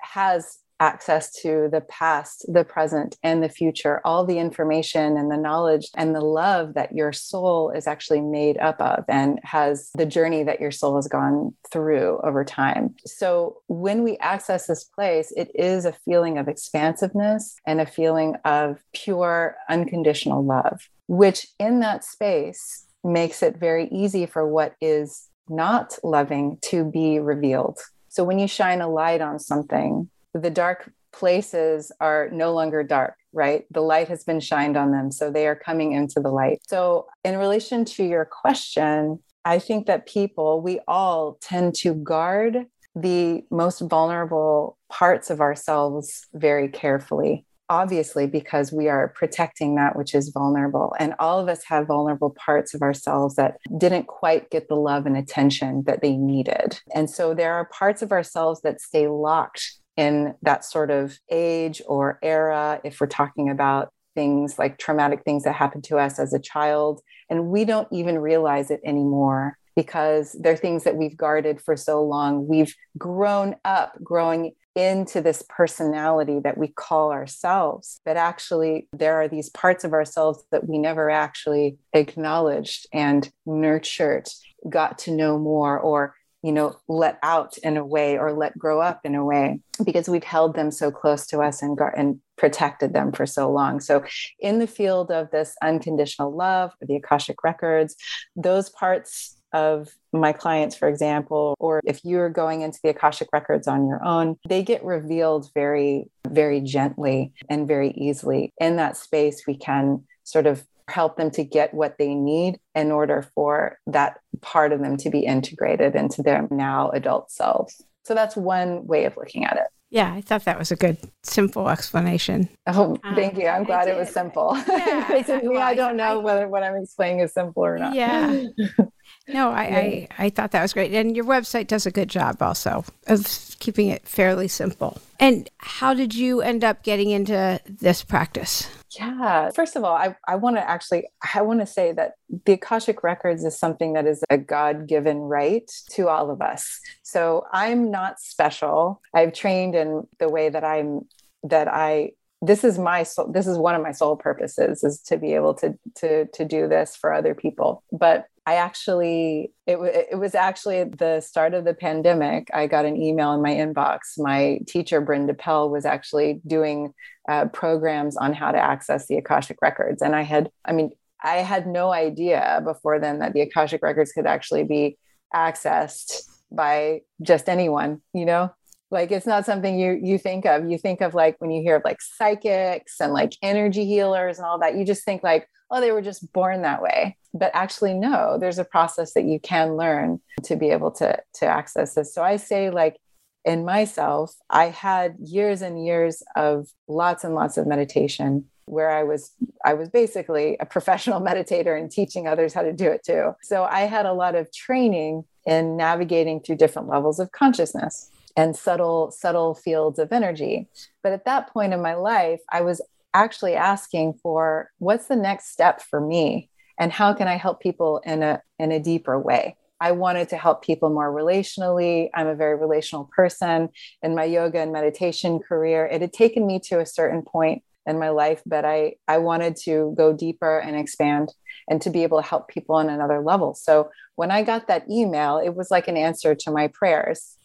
has 0.00 0.58
access 0.80 1.32
to 1.42 1.68
the 1.70 1.80
past, 1.82 2.44
the 2.48 2.64
present, 2.64 3.16
and 3.22 3.42
the 3.42 3.48
future, 3.48 4.00
all 4.04 4.24
the 4.24 4.38
information 4.38 5.16
and 5.16 5.30
the 5.30 5.36
knowledge 5.36 5.88
and 5.96 6.14
the 6.14 6.20
love 6.20 6.74
that 6.74 6.94
your 6.94 7.12
soul 7.12 7.70
is 7.70 7.86
actually 7.86 8.20
made 8.20 8.58
up 8.58 8.80
of 8.80 9.04
and 9.08 9.40
has 9.42 9.90
the 9.94 10.06
journey 10.06 10.42
that 10.44 10.60
your 10.60 10.70
soul 10.70 10.96
has 10.96 11.08
gone 11.08 11.54
through 11.70 12.20
over 12.22 12.44
time. 12.44 12.94
So 13.06 13.58
when 13.66 14.02
we 14.02 14.16
access 14.18 14.66
this 14.66 14.84
place, 14.84 15.32
it 15.36 15.50
is 15.54 15.84
a 15.84 15.96
feeling 16.04 16.38
of 16.38 16.48
expansiveness 16.48 17.56
and 17.66 17.80
a 17.80 17.86
feeling 17.86 18.36
of 18.44 18.78
pure, 18.92 19.56
unconditional 19.68 20.44
love, 20.44 20.88
which 21.06 21.48
in 21.58 21.80
that 21.80 22.04
space 22.04 22.86
makes 23.04 23.42
it 23.42 23.56
very 23.56 23.88
easy 23.88 24.26
for 24.26 24.46
what 24.46 24.74
is 24.80 25.28
not 25.48 25.98
loving 26.04 26.58
to 26.60 26.84
be 26.84 27.18
revealed. 27.18 27.78
So 28.08 28.24
when 28.24 28.38
you 28.38 28.48
shine 28.48 28.80
a 28.80 28.88
light 28.88 29.20
on 29.20 29.38
something, 29.38 30.10
the 30.42 30.50
dark 30.50 30.90
places 31.12 31.90
are 32.00 32.28
no 32.30 32.52
longer 32.52 32.82
dark, 32.82 33.14
right? 33.32 33.64
The 33.70 33.80
light 33.80 34.08
has 34.08 34.24
been 34.24 34.40
shined 34.40 34.76
on 34.76 34.92
them. 34.92 35.10
So 35.10 35.30
they 35.30 35.46
are 35.46 35.56
coming 35.56 35.92
into 35.92 36.20
the 36.20 36.30
light. 36.30 36.60
So, 36.68 37.06
in 37.24 37.38
relation 37.38 37.84
to 37.86 38.04
your 38.04 38.24
question, 38.24 39.18
I 39.44 39.58
think 39.58 39.86
that 39.86 40.06
people, 40.06 40.60
we 40.60 40.80
all 40.86 41.38
tend 41.40 41.74
to 41.76 41.94
guard 41.94 42.66
the 42.94 43.42
most 43.50 43.80
vulnerable 43.80 44.76
parts 44.90 45.30
of 45.30 45.40
ourselves 45.40 46.26
very 46.34 46.68
carefully. 46.68 47.44
Obviously, 47.70 48.26
because 48.26 48.72
we 48.72 48.88
are 48.88 49.08
protecting 49.08 49.74
that 49.74 49.94
which 49.94 50.14
is 50.14 50.30
vulnerable. 50.30 50.94
And 50.98 51.14
all 51.18 51.38
of 51.38 51.48
us 51.48 51.64
have 51.64 51.86
vulnerable 51.86 52.30
parts 52.30 52.72
of 52.72 52.80
ourselves 52.80 53.34
that 53.34 53.58
didn't 53.76 54.06
quite 54.06 54.50
get 54.50 54.68
the 54.68 54.74
love 54.74 55.04
and 55.04 55.16
attention 55.16 55.82
that 55.84 56.00
they 56.00 56.16
needed. 56.16 56.80
And 56.94 57.10
so 57.10 57.34
there 57.34 57.52
are 57.52 57.66
parts 57.66 58.00
of 58.00 58.10
ourselves 58.10 58.62
that 58.62 58.80
stay 58.80 59.06
locked 59.06 59.78
in 59.98 60.32
that 60.42 60.64
sort 60.64 60.92
of 60.92 61.18
age 61.28 61.82
or 61.86 62.20
era, 62.22 62.80
if 62.84 63.00
we're 63.00 63.08
talking 63.08 63.50
about 63.50 63.92
things 64.14 64.58
like 64.58 64.78
traumatic 64.78 65.22
things 65.24 65.42
that 65.42 65.54
happened 65.54 65.84
to 65.84 65.98
us 65.98 66.20
as 66.20 66.32
a 66.32 66.38
child. 66.38 67.00
And 67.28 67.48
we 67.48 67.64
don't 67.64 67.88
even 67.90 68.18
realize 68.18 68.70
it 68.70 68.80
anymore 68.84 69.58
because 69.74 70.36
they're 70.40 70.56
things 70.56 70.84
that 70.84 70.96
we've 70.96 71.16
guarded 71.16 71.60
for 71.60 71.76
so 71.76 72.02
long. 72.02 72.46
We've 72.46 72.74
grown 72.96 73.56
up 73.64 73.92
growing 74.02 74.52
into 74.76 75.20
this 75.20 75.42
personality 75.48 76.38
that 76.44 76.56
we 76.56 76.68
call 76.68 77.10
ourselves, 77.10 78.00
but 78.04 78.16
actually, 78.16 78.86
there 78.92 79.14
are 79.20 79.26
these 79.26 79.50
parts 79.50 79.82
of 79.82 79.92
ourselves 79.92 80.44
that 80.52 80.68
we 80.68 80.78
never 80.78 81.10
actually 81.10 81.76
acknowledged 81.92 82.86
and 82.92 83.28
nurtured, 83.46 84.28
got 84.68 84.98
to 84.98 85.10
know 85.10 85.38
more, 85.38 85.78
or 85.78 86.14
you 86.42 86.52
know, 86.52 86.76
let 86.88 87.18
out 87.22 87.58
in 87.58 87.76
a 87.76 87.84
way 87.84 88.16
or 88.16 88.32
let 88.32 88.56
grow 88.56 88.80
up 88.80 89.00
in 89.04 89.14
a 89.14 89.24
way 89.24 89.60
because 89.84 90.08
we've 90.08 90.24
held 90.24 90.54
them 90.54 90.70
so 90.70 90.90
close 90.90 91.26
to 91.26 91.40
us 91.40 91.62
and, 91.62 91.78
and 91.96 92.20
protected 92.36 92.92
them 92.92 93.12
for 93.12 93.26
so 93.26 93.50
long. 93.50 93.80
So, 93.80 94.04
in 94.38 94.58
the 94.58 94.66
field 94.66 95.10
of 95.10 95.30
this 95.30 95.56
unconditional 95.62 96.34
love, 96.34 96.72
or 96.80 96.86
the 96.86 96.96
Akashic 96.96 97.42
records, 97.42 97.96
those 98.36 98.70
parts 98.70 99.36
of 99.52 99.88
my 100.12 100.32
clients, 100.32 100.76
for 100.76 100.88
example, 100.88 101.56
or 101.58 101.80
if 101.84 102.04
you're 102.04 102.30
going 102.30 102.62
into 102.62 102.78
the 102.82 102.90
Akashic 102.90 103.28
records 103.32 103.66
on 103.66 103.86
your 103.86 104.04
own, 104.04 104.36
they 104.48 104.62
get 104.62 104.84
revealed 104.84 105.50
very, 105.54 106.04
very 106.26 106.60
gently 106.60 107.32
and 107.48 107.66
very 107.66 107.90
easily. 107.92 108.52
In 108.60 108.76
that 108.76 108.96
space, 108.96 109.44
we 109.46 109.56
can 109.56 110.04
sort 110.24 110.46
of 110.46 110.64
help 110.88 111.16
them 111.16 111.30
to 111.32 111.44
get 111.44 111.74
what 111.74 111.96
they 111.98 112.14
need 112.14 112.58
in 112.74 112.90
order 112.90 113.28
for 113.34 113.78
that 113.86 114.20
part 114.40 114.72
of 114.72 114.80
them 114.80 114.96
to 114.98 115.10
be 115.10 115.20
integrated 115.20 115.94
into 115.94 116.22
their 116.22 116.48
now 116.50 116.90
adult 116.90 117.30
selves. 117.30 117.82
So 118.04 118.14
that's 118.14 118.36
one 118.36 118.86
way 118.86 119.04
of 119.04 119.16
looking 119.16 119.44
at 119.44 119.56
it. 119.56 119.66
Yeah, 119.90 120.12
I 120.12 120.20
thought 120.20 120.44
that 120.44 120.58
was 120.58 120.70
a 120.70 120.76
good, 120.76 120.98
simple 121.22 121.68
explanation. 121.68 122.48
Oh, 122.66 122.98
thank 123.14 123.34
um, 123.34 123.40
you. 123.40 123.46
I'm 123.46 123.64
glad 123.64 123.88
it 123.88 123.96
was 123.96 124.10
simple. 124.10 124.54
Yeah, 124.68 125.22
me, 125.42 125.48
well, 125.48 125.62
I 125.62 125.74
don't 125.74 125.96
know 125.96 126.20
I, 126.20 126.22
whether 126.22 126.48
what 126.48 126.62
I'm 126.62 126.76
explaining 126.76 127.20
is 127.20 127.32
simple 127.32 127.64
or 127.64 127.78
not. 127.78 127.94
Yeah. 127.94 128.44
No, 129.28 129.50
I, 129.50 129.62
I, 129.62 130.08
I 130.18 130.30
thought 130.30 130.52
that 130.52 130.62
was 130.62 130.72
great. 130.72 130.92
And 130.94 131.14
your 131.14 131.26
website 131.26 131.66
does 131.66 131.84
a 131.84 131.90
good 131.90 132.08
job 132.08 132.40
also 132.40 132.84
of 133.06 133.26
keeping 133.58 133.88
it 133.88 134.08
fairly 134.08 134.48
simple. 134.48 135.00
And 135.20 135.50
how 135.58 135.92
did 135.92 136.14
you 136.14 136.40
end 136.40 136.64
up 136.64 136.82
getting 136.82 137.10
into 137.10 137.60
this 137.66 138.02
practice? 138.02 138.70
Yeah. 138.96 139.50
First 139.50 139.76
of 139.76 139.84
all, 139.84 139.94
I, 139.94 140.16
I 140.26 140.36
want 140.36 140.56
to 140.56 140.68
actually 140.68 141.08
I 141.34 141.42
want 141.42 141.60
to 141.60 141.66
say 141.66 141.92
that 141.92 142.12
the 142.46 142.52
Akashic 142.54 143.02
Records 143.02 143.44
is 143.44 143.58
something 143.58 143.92
that 143.92 144.06
is 144.06 144.22
a 144.30 144.38
God-given 144.38 145.18
right 145.18 145.70
to 145.90 146.08
all 146.08 146.30
of 146.30 146.40
us. 146.40 146.80
So 147.02 147.44
I'm 147.52 147.90
not 147.90 148.20
special. 148.20 149.02
I've 149.12 149.32
trained 149.32 149.74
in 149.74 150.06
the 150.18 150.28
way 150.28 150.48
that 150.48 150.64
I'm 150.64 151.02
that 151.44 151.68
I 151.68 152.12
this 152.40 152.64
is 152.64 152.78
my 152.78 153.02
soul, 153.02 153.30
this 153.32 153.46
is 153.46 153.58
one 153.58 153.74
of 153.74 153.82
my 153.82 153.92
soul 153.92 154.16
purposes 154.16 154.84
is 154.84 155.00
to 155.02 155.16
be 155.16 155.34
able 155.34 155.54
to 155.54 155.78
to 155.96 156.26
to 156.26 156.44
do 156.44 156.68
this 156.68 156.96
for 156.96 157.12
other 157.12 157.34
people. 157.34 157.82
But 157.92 158.26
I 158.46 158.54
actually, 158.54 159.52
it, 159.66 159.74
w- 159.74 159.92
it 159.92 160.18
was 160.18 160.34
actually 160.34 160.78
at 160.78 160.96
the 160.96 161.20
start 161.20 161.52
of 161.52 161.66
the 161.66 161.74
pandemic. 161.74 162.48
I 162.54 162.66
got 162.66 162.86
an 162.86 162.96
email 162.96 163.34
in 163.34 163.42
my 163.42 163.50
inbox. 163.50 163.98
My 164.16 164.60
teacher, 164.66 165.02
Brenda 165.02 165.34
Pell, 165.34 165.68
was 165.68 165.84
actually 165.84 166.40
doing 166.46 166.94
uh, 167.28 167.46
programs 167.48 168.16
on 168.16 168.32
how 168.32 168.50
to 168.50 168.58
access 168.58 169.06
the 169.06 169.18
Akashic 169.18 169.58
Records. 169.60 170.00
And 170.00 170.16
I 170.16 170.22
had, 170.22 170.50
I 170.64 170.72
mean, 170.72 170.92
I 171.22 171.38
had 171.38 171.66
no 171.66 171.92
idea 171.92 172.62
before 172.64 172.98
then 172.98 173.18
that 173.18 173.34
the 173.34 173.42
Akashic 173.42 173.82
Records 173.82 174.12
could 174.12 174.26
actually 174.26 174.64
be 174.64 174.96
accessed 175.34 176.22
by 176.50 177.02
just 177.20 177.50
anyone, 177.50 178.00
you 178.14 178.24
know? 178.24 178.50
Like 178.90 179.10
it's 179.10 179.26
not 179.26 179.44
something 179.44 179.78
you 179.78 179.98
you 180.02 180.18
think 180.18 180.46
of 180.46 180.68
you 180.70 180.78
think 180.78 181.00
of 181.00 181.14
like 181.14 181.36
when 181.40 181.50
you 181.50 181.62
hear 181.62 181.76
of 181.76 181.84
like 181.84 182.00
psychics 182.00 183.00
and 183.00 183.12
like 183.12 183.34
energy 183.42 183.84
healers 183.84 184.38
and 184.38 184.46
all 184.46 184.58
that 184.58 184.76
you 184.76 184.84
just 184.84 185.04
think 185.04 185.22
like 185.22 185.48
oh, 185.70 185.80
they 185.80 185.92
were 185.92 186.02
just 186.02 186.32
born 186.32 186.62
that 186.62 186.82
way. 186.82 187.16
But 187.34 187.50
actually, 187.54 187.94
no, 187.94 188.38
there's 188.38 188.58
a 188.58 188.64
process 188.64 189.14
that 189.14 189.24
you 189.24 189.38
can 189.38 189.76
learn 189.76 190.20
to 190.44 190.56
be 190.56 190.70
able 190.70 190.90
to, 190.92 191.18
to 191.34 191.46
access 191.46 191.94
this. 191.94 192.14
So 192.14 192.22
I 192.22 192.36
say, 192.36 192.70
like, 192.70 192.96
in 193.44 193.64
myself, 193.64 194.34
I 194.50 194.66
had 194.66 195.16
years 195.18 195.62
and 195.62 195.84
years 195.84 196.22
of 196.36 196.68
lots 196.86 197.24
and 197.24 197.34
lots 197.34 197.56
of 197.56 197.66
meditation 197.66 198.46
where 198.66 198.90
I 198.90 199.02
was 199.02 199.32
I 199.64 199.72
was 199.72 199.88
basically 199.88 200.58
a 200.60 200.66
professional 200.66 201.20
meditator 201.22 201.78
and 201.78 201.90
teaching 201.90 202.26
others 202.26 202.52
how 202.52 202.62
to 202.62 202.72
do 202.72 202.90
it 202.90 203.02
too. 203.04 203.32
So 203.42 203.64
I 203.64 203.82
had 203.82 204.04
a 204.04 204.12
lot 204.12 204.34
of 204.34 204.52
training 204.52 205.24
in 205.46 205.78
navigating 205.78 206.40
through 206.40 206.56
different 206.56 206.88
levels 206.88 207.18
of 207.18 207.32
consciousness 207.32 208.10
and 208.38 208.56
subtle 208.56 209.10
subtle 209.10 209.52
fields 209.52 209.98
of 209.98 210.12
energy. 210.12 210.68
But 211.02 211.12
at 211.12 211.24
that 211.24 211.52
point 211.52 211.74
in 211.74 211.82
my 211.82 211.94
life, 211.94 212.40
I 212.50 212.60
was 212.60 212.80
actually 213.12 213.56
asking 213.56 214.14
for 214.22 214.70
what's 214.78 215.06
the 215.06 215.16
next 215.16 215.50
step 215.50 215.82
for 215.82 216.00
me 216.00 216.48
and 216.78 216.92
how 216.92 217.12
can 217.12 217.26
I 217.26 217.36
help 217.36 217.60
people 217.60 218.00
in 218.06 218.22
a 218.22 218.40
in 218.60 218.70
a 218.70 218.78
deeper 218.78 219.18
way. 219.18 219.56
I 219.80 219.90
wanted 219.92 220.28
to 220.28 220.36
help 220.36 220.64
people 220.64 220.88
more 220.90 221.12
relationally. 221.12 222.10
I'm 222.14 222.28
a 222.28 222.36
very 222.36 222.56
relational 222.56 223.10
person. 223.14 223.70
In 224.02 224.14
my 224.14 224.24
yoga 224.24 224.60
and 224.60 224.72
meditation 224.72 225.40
career, 225.40 225.86
it 225.86 226.00
had 226.00 226.12
taken 226.12 226.46
me 226.46 226.60
to 226.66 226.78
a 226.78 226.86
certain 226.86 227.22
point 227.22 227.64
in 227.86 227.98
my 227.98 228.10
life, 228.10 228.42
but 228.44 228.64
I, 228.64 228.96
I 229.08 229.18
wanted 229.18 229.56
to 229.64 229.94
go 229.96 230.12
deeper 230.12 230.58
and 230.58 230.76
expand 230.76 231.32
and 231.68 231.80
to 231.82 231.90
be 231.90 232.02
able 232.02 232.20
to 232.20 232.28
help 232.28 232.48
people 232.48 232.74
on 232.74 232.90
another 232.90 233.20
level. 233.20 233.54
So 233.54 233.90
when 234.16 234.30
I 234.30 234.42
got 234.42 234.66
that 234.68 234.88
email, 234.90 235.38
it 235.38 235.54
was 235.54 235.70
like 235.70 235.88
an 235.88 235.96
answer 235.96 236.34
to 236.34 236.50
my 236.50 236.68
prayers. 236.68 237.37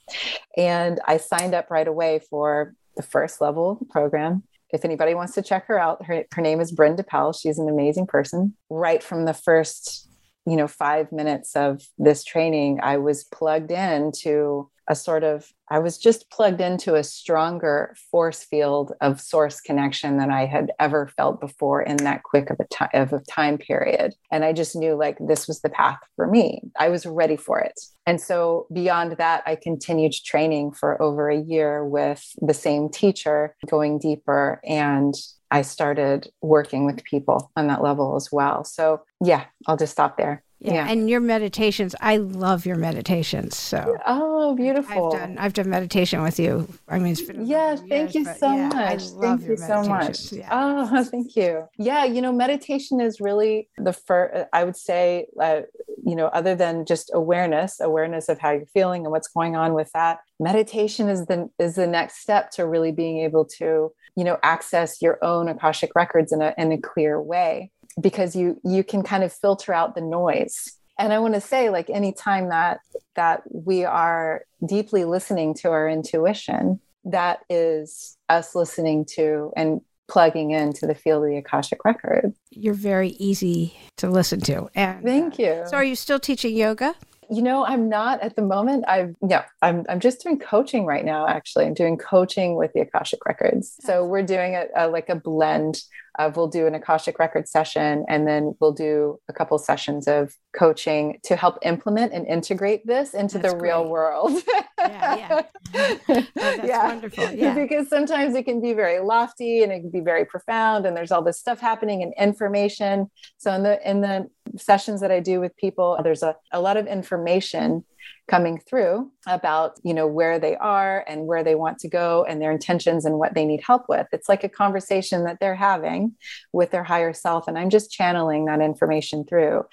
And 0.57 0.99
I 1.05 1.17
signed 1.17 1.53
up 1.53 1.71
right 1.71 1.87
away 1.87 2.21
for 2.29 2.73
the 2.95 3.03
first 3.03 3.41
level 3.41 3.85
program 3.89 4.43
if 4.73 4.83
anybody 4.83 5.13
wants 5.13 5.35
to 5.35 5.43
check 5.43 5.67
her 5.67 5.79
out, 5.79 6.03
her, 6.05 6.25
her 6.33 6.41
name 6.41 6.59
is 6.59 6.71
Brenda 6.71 7.03
Powell. 7.03 7.31
She's 7.31 7.59
an 7.59 7.69
amazing 7.69 8.07
person. 8.07 8.55
Right 8.71 9.03
from 9.03 9.25
the 9.25 9.33
first, 9.33 10.09
you 10.47 10.57
know, 10.57 10.67
five 10.67 11.11
minutes 11.11 11.55
of 11.55 11.83
this 11.99 12.23
training, 12.23 12.79
I 12.81 12.97
was 12.97 13.23
plugged 13.23 13.71
in 13.71 14.11
to 14.23 14.69
a 14.87 14.95
sort 14.95 15.23
of 15.23 15.51
I 15.69 15.79
was 15.79 15.97
just 15.97 16.29
plugged 16.29 16.61
into 16.61 16.95
a 16.95 17.03
stronger 17.03 17.95
force 18.11 18.43
field 18.43 18.93
of 19.01 19.19
source 19.19 19.59
connection 19.59 20.17
than 20.17 20.29
I 20.29 20.45
had 20.45 20.71
ever 20.79 21.07
felt 21.07 21.39
before 21.39 21.81
in 21.81 21.97
that 21.97 22.23
quick 22.23 22.49
of 22.49 22.59
a 22.59 22.65
time 22.65 22.89
of 22.93 23.13
a 23.13 23.19
time 23.21 23.57
period. 23.57 24.13
And 24.31 24.43
I 24.43 24.53
just 24.53 24.75
knew 24.75 24.95
like 24.95 25.17
this 25.19 25.47
was 25.47 25.61
the 25.61 25.69
path 25.69 25.99
for 26.15 26.27
me. 26.27 26.61
I 26.77 26.89
was 26.89 27.05
ready 27.05 27.37
for 27.37 27.59
it. 27.59 27.79
And 28.05 28.19
so 28.19 28.67
beyond 28.73 29.13
that, 29.13 29.43
I 29.45 29.55
continued 29.55 30.13
training 30.13 30.73
for 30.73 31.01
over 31.01 31.29
a 31.29 31.39
year 31.39 31.85
with 31.85 32.23
the 32.41 32.53
same 32.53 32.89
teacher, 32.89 33.55
going 33.67 33.99
deeper 33.99 34.59
and 34.63 35.15
I 35.53 35.61
started 35.61 36.31
working 36.41 36.83
with 36.83 37.03
people 37.03 37.51
on 37.55 37.67
that 37.67 37.83
level 37.83 38.15
as 38.15 38.31
well. 38.31 38.63
So, 38.63 39.03
yeah, 39.23 39.45
I'll 39.67 39.77
just 39.77 39.91
stop 39.91 40.17
there. 40.17 40.43
Yeah. 40.63 40.73
yeah. 40.73 40.89
And 40.89 41.09
your 41.09 41.19
meditations, 41.19 41.93
I 41.99 42.17
love 42.17 42.65
your 42.65 42.77
meditations. 42.77 43.57
So 43.57 43.97
Oh, 44.05 44.55
beautiful. 44.55 45.13
I've 45.13 45.19
done 45.19 45.37
I've 45.37 45.53
done 45.53 45.69
meditation 45.69 46.23
with 46.23 46.39
you. 46.39 46.67
I 46.87 46.99
mean 46.99 47.11
it's 47.13 47.21
been 47.21 47.45
Yeah, 47.45 47.75
thank 47.75 48.13
years, 48.13 48.15
you 48.15 48.25
so 48.25 48.55
yeah, 48.55 48.69
much. 48.69 49.03
Thank 49.21 49.41
you 49.43 49.57
so 49.57 49.83
much. 49.83 50.31
Yeah. 50.31 50.47
Oh, 50.51 51.03
thank 51.11 51.35
you. 51.35 51.67
Yeah, 51.77 52.05
you 52.05 52.21
know, 52.21 52.31
meditation 52.31 53.01
is 53.01 53.19
really 53.19 53.67
the 53.77 53.93
first 53.93 54.47
I 54.53 54.63
would 54.63 54.77
say 54.77 55.27
uh, 55.39 55.61
you 56.05 56.15
know, 56.15 56.27
other 56.27 56.55
than 56.55 56.85
just 56.85 57.11
awareness, 57.13 57.79
awareness 57.79 58.29
of 58.29 58.39
how 58.39 58.51
you're 58.51 58.65
feeling 58.67 59.03
and 59.05 59.11
what's 59.11 59.27
going 59.27 59.55
on 59.55 59.73
with 59.73 59.91
that, 59.93 60.19
meditation 60.39 61.09
is 61.09 61.25
the 61.25 61.49
is 61.59 61.75
the 61.75 61.87
next 61.87 62.19
step 62.21 62.51
to 62.51 62.65
really 62.65 62.91
being 62.91 63.19
able 63.19 63.45
to, 63.45 63.91
you 64.15 64.23
know, 64.23 64.37
access 64.43 65.01
your 65.01 65.23
own 65.23 65.47
akashic 65.49 65.91
records 65.95 66.31
in 66.31 66.41
a 66.41 66.53
in 66.57 66.71
a 66.71 66.77
clear 66.77 67.21
way 67.21 67.71
because 68.01 68.35
you 68.35 68.59
you 68.63 68.83
can 68.83 69.03
kind 69.03 69.23
of 69.23 69.31
filter 69.31 69.73
out 69.73 69.95
the 69.95 70.01
noise 70.01 70.77
and 70.97 71.13
i 71.13 71.19
want 71.19 71.33
to 71.33 71.41
say 71.41 71.69
like 71.69 71.89
anytime 71.89 72.49
that 72.49 72.79
that 73.15 73.43
we 73.51 73.83
are 73.85 74.45
deeply 74.65 75.05
listening 75.05 75.53
to 75.53 75.69
our 75.69 75.87
intuition 75.87 76.79
that 77.05 77.39
is 77.49 78.17
us 78.29 78.55
listening 78.55 79.05
to 79.05 79.51
and 79.55 79.81
plugging 80.07 80.51
into 80.51 80.85
the 80.85 80.95
field 80.95 81.23
of 81.23 81.29
the 81.29 81.37
akashic 81.37 81.85
record 81.85 82.33
you're 82.51 82.73
very 82.73 83.09
easy 83.11 83.77
to 83.97 84.09
listen 84.09 84.39
to 84.39 84.69
and 84.75 85.03
thank 85.03 85.39
uh, 85.39 85.43
you 85.43 85.63
so 85.67 85.77
are 85.77 85.83
you 85.83 85.95
still 85.95 86.19
teaching 86.19 86.55
yoga 86.55 86.95
you 87.29 87.41
know, 87.41 87.65
I'm 87.65 87.89
not 87.89 88.21
at 88.21 88.35
the 88.35 88.41
moment. 88.41 88.85
I've 88.87 89.15
yeah, 89.27 89.45
I'm 89.61 89.85
I'm 89.89 89.99
just 89.99 90.21
doing 90.21 90.37
coaching 90.39 90.85
right 90.85 91.03
now. 91.03 91.27
Actually, 91.27 91.65
I'm 91.65 91.73
doing 91.73 91.97
coaching 91.97 92.55
with 92.55 92.73
the 92.73 92.81
Akashic 92.81 93.25
Records. 93.25 93.75
So 93.79 94.05
we're 94.05 94.23
doing 94.23 94.55
a, 94.55 94.65
a 94.75 94.87
like 94.87 95.09
a 95.09 95.15
blend 95.15 95.81
of 96.19 96.37
we'll 96.37 96.47
do 96.47 96.67
an 96.67 96.75
Akashic 96.75 97.19
Record 97.19 97.47
session, 97.47 98.05
and 98.07 98.27
then 98.27 98.55
we'll 98.59 98.73
do 98.73 99.19
a 99.29 99.33
couple 99.33 99.57
sessions 99.57 100.07
of 100.07 100.35
coaching 100.55 101.19
to 101.23 101.35
help 101.35 101.57
implement 101.63 102.13
and 102.13 102.27
integrate 102.27 102.85
this 102.85 103.13
into 103.13 103.37
that's 103.39 103.53
the 103.53 103.59
great. 103.59 103.69
real 103.69 103.89
world. 103.89 104.31
yeah, 104.79 105.15
yeah. 105.15 105.41
Oh, 105.75 106.23
that's 106.35 106.67
yeah. 106.67 106.87
wonderful. 106.87 107.31
Yeah. 107.31 107.55
Because 107.55 107.87
sometimes 107.87 108.35
it 108.35 108.43
can 108.43 108.61
be 108.61 108.73
very 108.73 108.99
lofty 108.99 109.63
and 109.63 109.71
it 109.71 109.79
can 109.79 109.89
be 109.89 110.01
very 110.01 110.25
profound 110.25 110.85
and 110.85 110.95
there's 110.95 111.11
all 111.11 111.23
this 111.23 111.39
stuff 111.39 111.59
happening 111.59 112.03
and 112.03 112.13
information. 112.19 113.09
So 113.37 113.53
in 113.53 113.63
the 113.63 113.89
in 113.89 114.01
the 114.01 114.29
sessions 114.57 115.01
that 115.01 115.11
I 115.11 115.19
do 115.19 115.39
with 115.39 115.55
people, 115.55 115.99
there's 116.03 116.21
a, 116.21 116.35
a 116.51 116.59
lot 116.61 116.77
of 116.77 116.85
information 116.85 117.85
coming 118.29 118.57
through 118.57 119.11
about 119.27 119.79
you 119.83 119.93
know 119.93 120.07
where 120.07 120.39
they 120.39 120.55
are 120.55 121.03
and 121.07 121.27
where 121.27 121.43
they 121.43 121.55
want 121.55 121.77
to 121.79 121.89
go 121.89 122.25
and 122.27 122.41
their 122.41 122.51
intentions 122.51 123.05
and 123.05 123.19
what 123.19 123.33
they 123.33 123.45
need 123.45 123.61
help 123.65 123.83
with. 123.89 124.07
It's 124.11 124.29
like 124.29 124.43
a 124.43 124.49
conversation 124.49 125.25
that 125.25 125.39
they're 125.39 125.55
having 125.55 126.13
with 126.53 126.71
their 126.71 126.83
higher 126.83 127.13
self 127.13 127.47
and 127.47 127.57
i'm 127.57 127.69
just 127.69 127.91
channeling 127.91 128.45
that 128.45 128.61
information 128.61 129.25
through. 129.25 129.63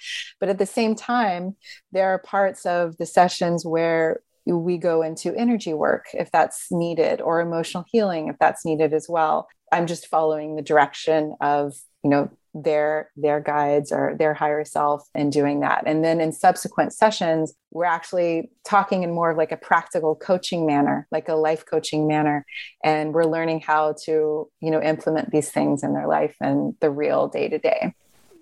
But 0.41 0.49
at 0.49 0.59
the 0.59 0.67
same 0.67 0.95
time 0.95 1.57
there 1.93 2.09
are 2.09 2.19
parts 2.19 2.67
of 2.67 2.97
the 2.97 3.07
sessions 3.07 3.65
where 3.65 4.21
we 4.47 4.79
go 4.79 5.03
into 5.03 5.35
energy 5.37 5.75
work 5.75 6.07
if 6.15 6.31
that's 6.33 6.69
needed 6.73 7.21
or 7.21 7.41
emotional 7.41 7.85
healing 7.89 8.29
if 8.29 8.37
that's 8.39 8.65
needed 8.65 8.93
as 8.93 9.07
well. 9.09 9.49
I'm 9.71 9.87
just 9.87 10.09
following 10.09 10.57
the 10.57 10.63
direction 10.63 11.37
of 11.41 11.75
you 12.03 12.11
know 12.11 12.31
their 12.55 13.11
their 13.17 13.41
guides 13.41 13.93
or 13.93 14.15
their 14.19 14.35
higher 14.35 14.65
self 14.65 15.09
and 15.15 15.33
doing 15.33 15.61
that. 15.61 15.85
And 15.87 16.05
then 16.05 16.21
in 16.21 16.33
subsequent 16.33 16.93
sessions 16.93 17.55
we're 17.73 17.85
actually 17.85 18.51
talking 18.65 19.05
in 19.05 19.13
more 19.13 19.31
of 19.31 19.37
like 19.37 19.53
a 19.53 19.57
practical 19.57 20.17
coaching 20.17 20.67
manner 20.67 21.07
like 21.13 21.29
a 21.29 21.35
life 21.35 21.65
coaching 21.65 22.07
manner. 22.07 22.45
And 22.83 23.15
we're 23.15 23.25
learning 23.25 23.61
how 23.61 23.95
to 24.05 24.51
you 24.61 24.71
know 24.71 24.83
implement 24.83 25.31
these 25.31 25.51
things 25.51 25.83
in 25.83 25.95
their 25.95 26.09
life 26.09 26.37
and 26.41 26.75
the 26.81 26.91
real 26.91 27.29
day 27.29 27.49
to 27.49 27.59
day 27.59 27.95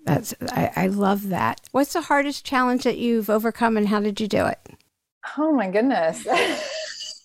that's 0.05 0.33
I, 0.49 0.71
I 0.75 0.87
love 0.87 1.29
that. 1.29 1.61
What's 1.71 1.93
the 1.93 2.01
hardest 2.01 2.45
challenge 2.45 2.83
that 2.83 2.97
you've 2.97 3.29
overcome 3.29 3.77
and 3.77 3.89
how 3.89 3.99
did 3.99 4.19
you 4.19 4.27
do 4.27 4.45
it? 4.45 4.59
Oh 5.37 5.51
my 5.51 5.69
goodness. 5.69 6.25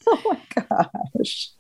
Oh 0.07 0.21
my 0.27 0.65
gosh. 0.69 1.51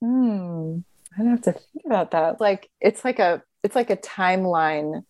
Hmm. 0.00 0.78
I 1.12 1.18
don't 1.18 1.30
have 1.30 1.42
to 1.42 1.52
think 1.52 1.84
about 1.84 2.12
that. 2.12 2.40
Like 2.40 2.70
it's 2.80 3.04
like 3.04 3.18
a 3.18 3.42
it's 3.62 3.76
like 3.76 3.90
a 3.90 3.96
timeline 3.96 5.04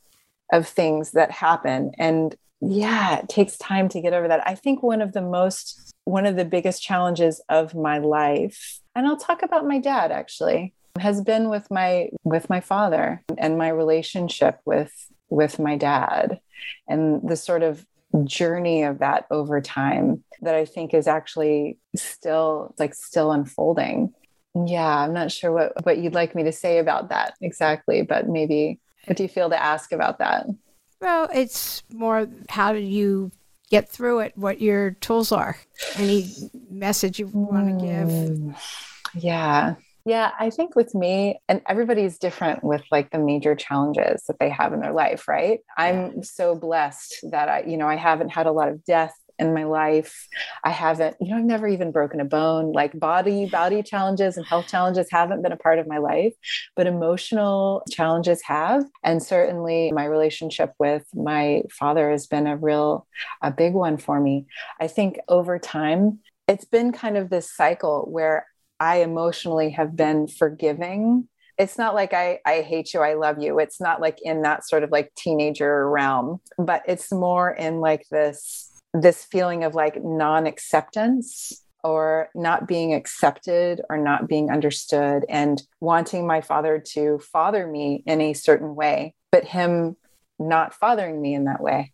of 0.52 0.66
things 0.66 1.12
that 1.12 1.30
happen. 1.30 1.92
And 1.98 2.34
yeah 2.60 3.20
it 3.20 3.28
takes 3.28 3.56
time 3.56 3.88
to 3.88 4.00
get 4.00 4.12
over 4.12 4.28
that. 4.28 4.46
I 4.46 4.54
think 4.54 4.82
one 4.82 5.00
of 5.00 5.12
the 5.12 5.22
most 5.22 5.90
one 6.04 6.26
of 6.26 6.36
the 6.36 6.44
biggest 6.44 6.82
challenges 6.82 7.40
of 7.48 7.74
my 7.74 7.98
life 7.98 8.80
and 8.94 9.06
i'll 9.06 9.16
talk 9.16 9.42
about 9.42 9.66
my 9.66 9.78
dad 9.78 10.10
actually 10.10 10.74
has 10.98 11.20
been 11.20 11.48
with 11.48 11.70
my 11.70 12.08
with 12.24 12.50
my 12.50 12.60
father 12.60 13.22
and 13.38 13.58
my 13.58 13.68
relationship 13.68 14.58
with 14.64 14.92
with 15.28 15.58
my 15.58 15.76
dad 15.76 16.40
and 16.88 17.28
the 17.28 17.36
sort 17.36 17.62
of 17.62 17.86
journey 18.24 18.82
of 18.82 18.98
that 18.98 19.24
over 19.30 19.60
time 19.60 20.24
that 20.42 20.54
i 20.54 20.64
think 20.64 20.92
is 20.92 21.06
actually 21.06 21.78
still 21.94 22.74
like 22.78 22.94
still 22.94 23.30
unfolding 23.30 24.12
yeah, 24.54 24.98
I'm 24.98 25.12
not 25.12 25.30
sure 25.30 25.52
what, 25.52 25.84
what 25.84 25.98
you'd 25.98 26.14
like 26.14 26.34
me 26.34 26.42
to 26.44 26.52
say 26.52 26.78
about 26.78 27.08
that 27.10 27.34
exactly, 27.40 28.02
but 28.02 28.28
maybe 28.28 28.80
what 29.06 29.16
do 29.16 29.22
you 29.22 29.28
feel 29.28 29.50
to 29.50 29.62
ask 29.62 29.92
about 29.92 30.18
that? 30.18 30.46
Well, 31.00 31.28
it's 31.32 31.82
more 31.92 32.28
how 32.48 32.72
do 32.72 32.78
you 32.78 33.30
get 33.70 33.88
through 33.88 34.20
it, 34.20 34.32
what 34.36 34.60
your 34.60 34.92
tools 34.92 35.32
are, 35.32 35.56
any 35.96 36.28
message 36.70 37.18
you 37.18 37.28
want 37.28 37.80
to 37.80 37.86
give. 37.86 38.08
Mm, 38.08 38.56
yeah. 39.14 39.76
Yeah, 40.06 40.32
I 40.38 40.50
think 40.50 40.76
with 40.76 40.94
me, 40.94 41.40
and 41.48 41.60
everybody's 41.68 42.18
different 42.18 42.64
with 42.64 42.82
like 42.90 43.10
the 43.10 43.18
major 43.18 43.54
challenges 43.54 44.24
that 44.26 44.38
they 44.40 44.48
have 44.48 44.72
in 44.72 44.80
their 44.80 44.94
life, 44.94 45.28
right? 45.28 45.60
I'm 45.76 46.22
so 46.22 46.54
blessed 46.54 47.16
that 47.30 47.48
I, 47.48 47.62
you 47.66 47.76
know, 47.76 47.86
I 47.86 47.96
haven't 47.96 48.30
had 48.30 48.46
a 48.46 48.52
lot 48.52 48.68
of 48.68 48.82
death 48.84 49.14
in 49.40 49.54
my 49.54 49.64
life. 49.64 50.28
I 50.62 50.70
haven't, 50.70 51.16
you 51.20 51.30
know, 51.30 51.38
I've 51.38 51.44
never 51.44 51.66
even 51.66 51.90
broken 51.90 52.20
a 52.20 52.24
bone. 52.24 52.72
Like 52.72 52.98
body, 52.98 53.46
body 53.46 53.82
challenges 53.82 54.36
and 54.36 54.46
health 54.46 54.68
challenges 54.68 55.08
haven't 55.10 55.42
been 55.42 55.52
a 55.52 55.56
part 55.56 55.78
of 55.78 55.88
my 55.88 55.98
life, 55.98 56.34
but 56.76 56.86
emotional 56.86 57.82
challenges 57.90 58.42
have. 58.44 58.84
And 59.02 59.22
certainly 59.22 59.90
my 59.92 60.04
relationship 60.04 60.72
with 60.78 61.04
my 61.14 61.62
father 61.70 62.10
has 62.10 62.26
been 62.26 62.46
a 62.46 62.56
real, 62.56 63.06
a 63.42 63.50
big 63.50 63.74
one 63.74 63.96
for 63.96 64.20
me. 64.20 64.46
I 64.80 64.86
think 64.86 65.18
over 65.28 65.58
time, 65.58 66.20
it's 66.46 66.64
been 66.64 66.92
kind 66.92 67.16
of 67.16 67.30
this 67.30 67.50
cycle 67.54 68.06
where 68.10 68.46
I 68.78 68.98
emotionally 69.02 69.70
have 69.70 69.96
been 69.96 70.26
forgiving 70.26 71.28
it's 71.60 71.76
not 71.76 71.94
like 71.94 72.14
I, 72.14 72.38
I 72.46 72.62
hate 72.62 72.94
you, 72.94 73.00
I 73.00 73.14
love 73.14 73.36
you. 73.38 73.58
It's 73.58 73.82
not 73.82 74.00
like 74.00 74.18
in 74.22 74.40
that 74.42 74.66
sort 74.66 74.82
of 74.82 74.90
like 74.90 75.12
teenager 75.14 75.90
realm, 75.90 76.40
but 76.56 76.82
it's 76.88 77.12
more 77.12 77.50
in 77.50 77.80
like 77.80 78.06
this 78.10 78.69
this 78.92 79.24
feeling 79.24 79.64
of 79.64 79.74
like 79.74 80.02
non 80.02 80.46
acceptance 80.46 81.64
or 81.82 82.28
not 82.34 82.68
being 82.68 82.92
accepted 82.92 83.80
or 83.88 83.96
not 83.96 84.28
being 84.28 84.50
understood 84.50 85.24
and 85.28 85.62
wanting 85.80 86.26
my 86.26 86.40
father 86.40 86.78
to 86.78 87.18
father 87.18 87.66
me 87.66 88.02
in 88.06 88.20
a 88.20 88.34
certain 88.34 88.74
way, 88.74 89.14
but 89.32 89.44
him 89.44 89.96
not 90.38 90.74
fathering 90.74 91.20
me 91.20 91.34
in 91.34 91.44
that 91.44 91.62
way. 91.62 91.92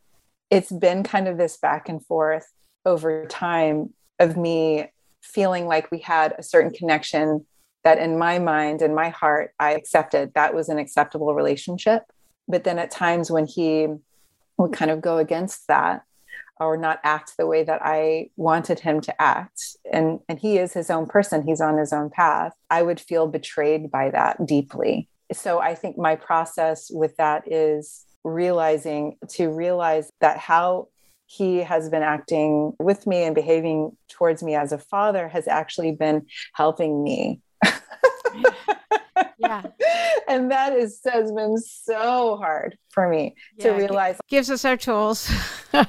It's 0.51 0.73
been 0.73 1.03
kind 1.03 1.29
of 1.29 1.39
this 1.39 1.57
back 1.57 1.89
and 1.89 2.05
forth 2.05 2.47
over 2.85 3.27
time 3.27 3.93
of 4.19 4.37
me 4.37 4.91
feeling 5.23 5.67
like 5.67 5.91
we 5.91 5.99
had 5.99 6.35
a 6.39 6.43
certain 6.43 6.71
connection 6.71 7.45
that 7.85 7.99
in 7.99 8.19
my 8.19 8.39
mind 8.39 8.83
and 8.83 8.95
my 8.95 9.11
heart 9.11 9.53
I 9.61 9.75
accepted 9.75 10.33
that 10.35 10.55
was 10.55 10.69
an 10.69 10.79
acceptable 10.79 11.35
relationship. 11.35 12.05
But 12.49 12.65
then 12.65 12.79
at 12.79 12.91
times 12.91 13.31
when 13.31 13.47
he 13.47 13.89
would 14.57 14.73
kind 14.73 14.91
of 14.91 15.01
go 15.01 15.19
against 15.19 15.67
that, 15.69 16.03
or 16.59 16.77
not 16.77 17.01
act 17.05 17.35
the 17.37 17.47
way 17.47 17.63
that 17.65 17.81
I 17.85 18.31
wanted 18.37 18.81
him 18.81 19.01
to 19.03 19.23
act. 19.23 19.77
And, 19.93 20.21
and 20.29 20.39
he 20.39 20.59
is 20.59 20.73
his 20.73 20.91
own 20.91 21.07
person, 21.07 21.47
he's 21.47 21.61
on 21.61 21.79
his 21.79 21.93
own 21.93 22.11
path. 22.11 22.53
I 22.71 22.83
would 22.83 23.01
feel 23.01 23.27
betrayed 23.27 23.91
by 23.91 24.11
that 24.11 24.45
deeply. 24.47 25.09
So 25.33 25.59
I 25.59 25.75
think 25.75 25.99
my 25.99 26.17
process 26.17 26.91
with 26.91 27.17
that 27.17 27.51
is 27.51 28.05
realizing 28.25 29.17
to 29.31 29.51
realize 29.51 30.11
that 30.21 30.39
how 30.39 30.89
he 31.27 31.59
has 31.59 31.89
been 31.91 32.03
acting 32.03 32.73
with 32.79 33.07
me 33.07 33.25
and 33.25 33.35
behaving 33.35 33.97
towards 34.09 34.43
me 34.43 34.55
as 34.55 34.73
a 34.73 34.79
father 34.79 35.29
has 35.29 35.49
actually 35.49 35.93
been 35.93 36.27
helping 36.55 37.03
me. 37.03 37.41
yeah. 39.39 39.63
And 40.29 40.51
that 40.51 40.73
is 40.73 41.01
has 41.05 41.31
been 41.31 41.57
so 41.57 42.37
hard 42.37 42.77
for 42.97 43.09
me 43.11 43.35
yeah, 43.59 43.65
to 43.65 43.71
realize 43.73 44.19
gives 44.27 44.51
us 44.51 44.65
our 44.65 44.77
tools. 44.77 45.31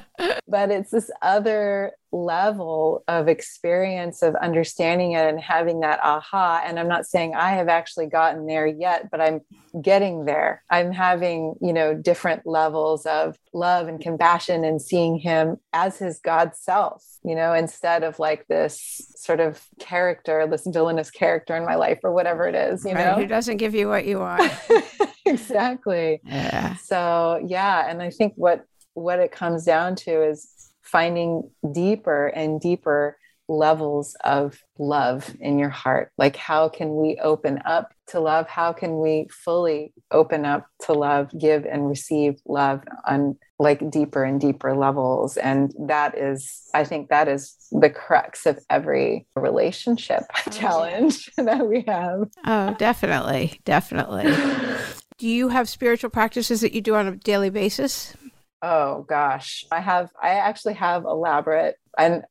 But 0.48 0.70
it's 0.70 0.90
this 0.90 1.10
other 1.22 1.92
level 2.10 3.04
of 3.06 3.28
experience 3.28 4.22
of 4.22 4.34
understanding 4.36 5.12
it 5.12 5.28
and 5.28 5.38
having 5.38 5.80
that 5.80 6.00
aha. 6.02 6.62
And 6.64 6.78
i'm 6.78 6.88
not 6.88 7.06
saying 7.06 7.34
i 7.34 7.50
have 7.50 7.68
actually 7.68 8.06
gotten 8.06 8.46
there 8.46 8.66
yet 8.66 9.10
but 9.10 9.20
i'm 9.20 9.40
getting 9.82 10.24
there. 10.24 10.62
I'm 10.70 10.92
having 10.92 11.54
you 11.60 11.72
know 11.72 11.94
different 11.94 12.46
levels 12.46 13.06
of 13.06 13.36
love 13.52 13.88
and 13.88 14.00
compassion 14.00 14.64
and 14.64 14.80
seeing 14.80 15.18
him 15.18 15.58
as 15.72 15.98
his 15.98 16.18
god 16.18 16.54
self 16.54 17.04
you 17.24 17.34
know 17.34 17.52
instead 17.52 18.02
of 18.02 18.18
like 18.18 18.46
this 18.48 19.02
sort 19.16 19.40
of 19.40 19.62
character 19.78 20.46
this 20.50 20.66
villainous 20.66 21.10
character 21.10 21.56
in 21.56 21.64
my 21.64 21.74
life 21.74 22.00
or 22.02 22.12
whatever 22.12 22.46
it 22.46 22.54
is 22.54 22.84
you 22.84 22.92
right, 22.92 23.06
know? 23.06 23.14
who 23.14 23.26
doesn't 23.26 23.58
give 23.58 23.74
you 23.74 23.88
what 23.88 24.04
you 24.04 24.18
want 24.18 24.52
exactly 25.28 26.20
yeah 26.24 26.74
so 26.76 27.40
yeah 27.46 27.88
and 27.88 28.02
i 28.02 28.10
think 28.10 28.32
what 28.36 28.64
what 28.94 29.18
it 29.18 29.30
comes 29.30 29.64
down 29.64 29.94
to 29.94 30.22
is 30.22 30.70
finding 30.82 31.48
deeper 31.72 32.28
and 32.28 32.60
deeper 32.60 33.16
levels 33.48 34.14
of 34.24 34.62
love 34.78 35.34
in 35.40 35.58
your 35.58 35.70
heart. 35.70 36.12
Like, 36.18 36.36
how 36.36 36.68
can 36.68 36.96
we 36.96 37.18
open 37.22 37.60
up 37.64 37.92
to 38.08 38.20
love? 38.20 38.46
How 38.46 38.72
can 38.72 38.98
we 39.00 39.26
fully 39.30 39.92
open 40.10 40.44
up 40.44 40.66
to 40.82 40.92
love, 40.92 41.30
give 41.38 41.64
and 41.64 41.88
receive 41.88 42.40
love 42.46 42.82
on 43.06 43.38
like 43.58 43.90
deeper 43.90 44.22
and 44.22 44.40
deeper 44.40 44.76
levels? 44.76 45.36
And 45.38 45.72
that 45.86 46.16
is, 46.16 46.68
I 46.74 46.84
think, 46.84 47.08
that 47.08 47.28
is 47.28 47.56
the 47.72 47.90
crux 47.90 48.46
of 48.46 48.58
every 48.68 49.26
relationship 49.34 50.24
oh, 50.46 50.50
challenge 50.50 51.30
that 51.36 51.66
we 51.66 51.84
have. 51.88 52.28
Oh, 52.44 52.74
definitely. 52.78 53.60
Definitely. 53.64 54.26
do 55.18 55.28
you 55.28 55.48
have 55.48 55.68
spiritual 55.68 56.10
practices 56.10 56.60
that 56.60 56.72
you 56.72 56.80
do 56.80 56.94
on 56.94 57.06
a 57.06 57.16
daily 57.16 57.50
basis? 57.50 58.14
Oh 58.62 59.04
gosh, 59.08 59.64
I 59.70 59.80
have 59.80 60.10
I 60.20 60.30
actually 60.30 60.74
have 60.74 61.04
elaborate 61.04 61.76
and 61.96 62.24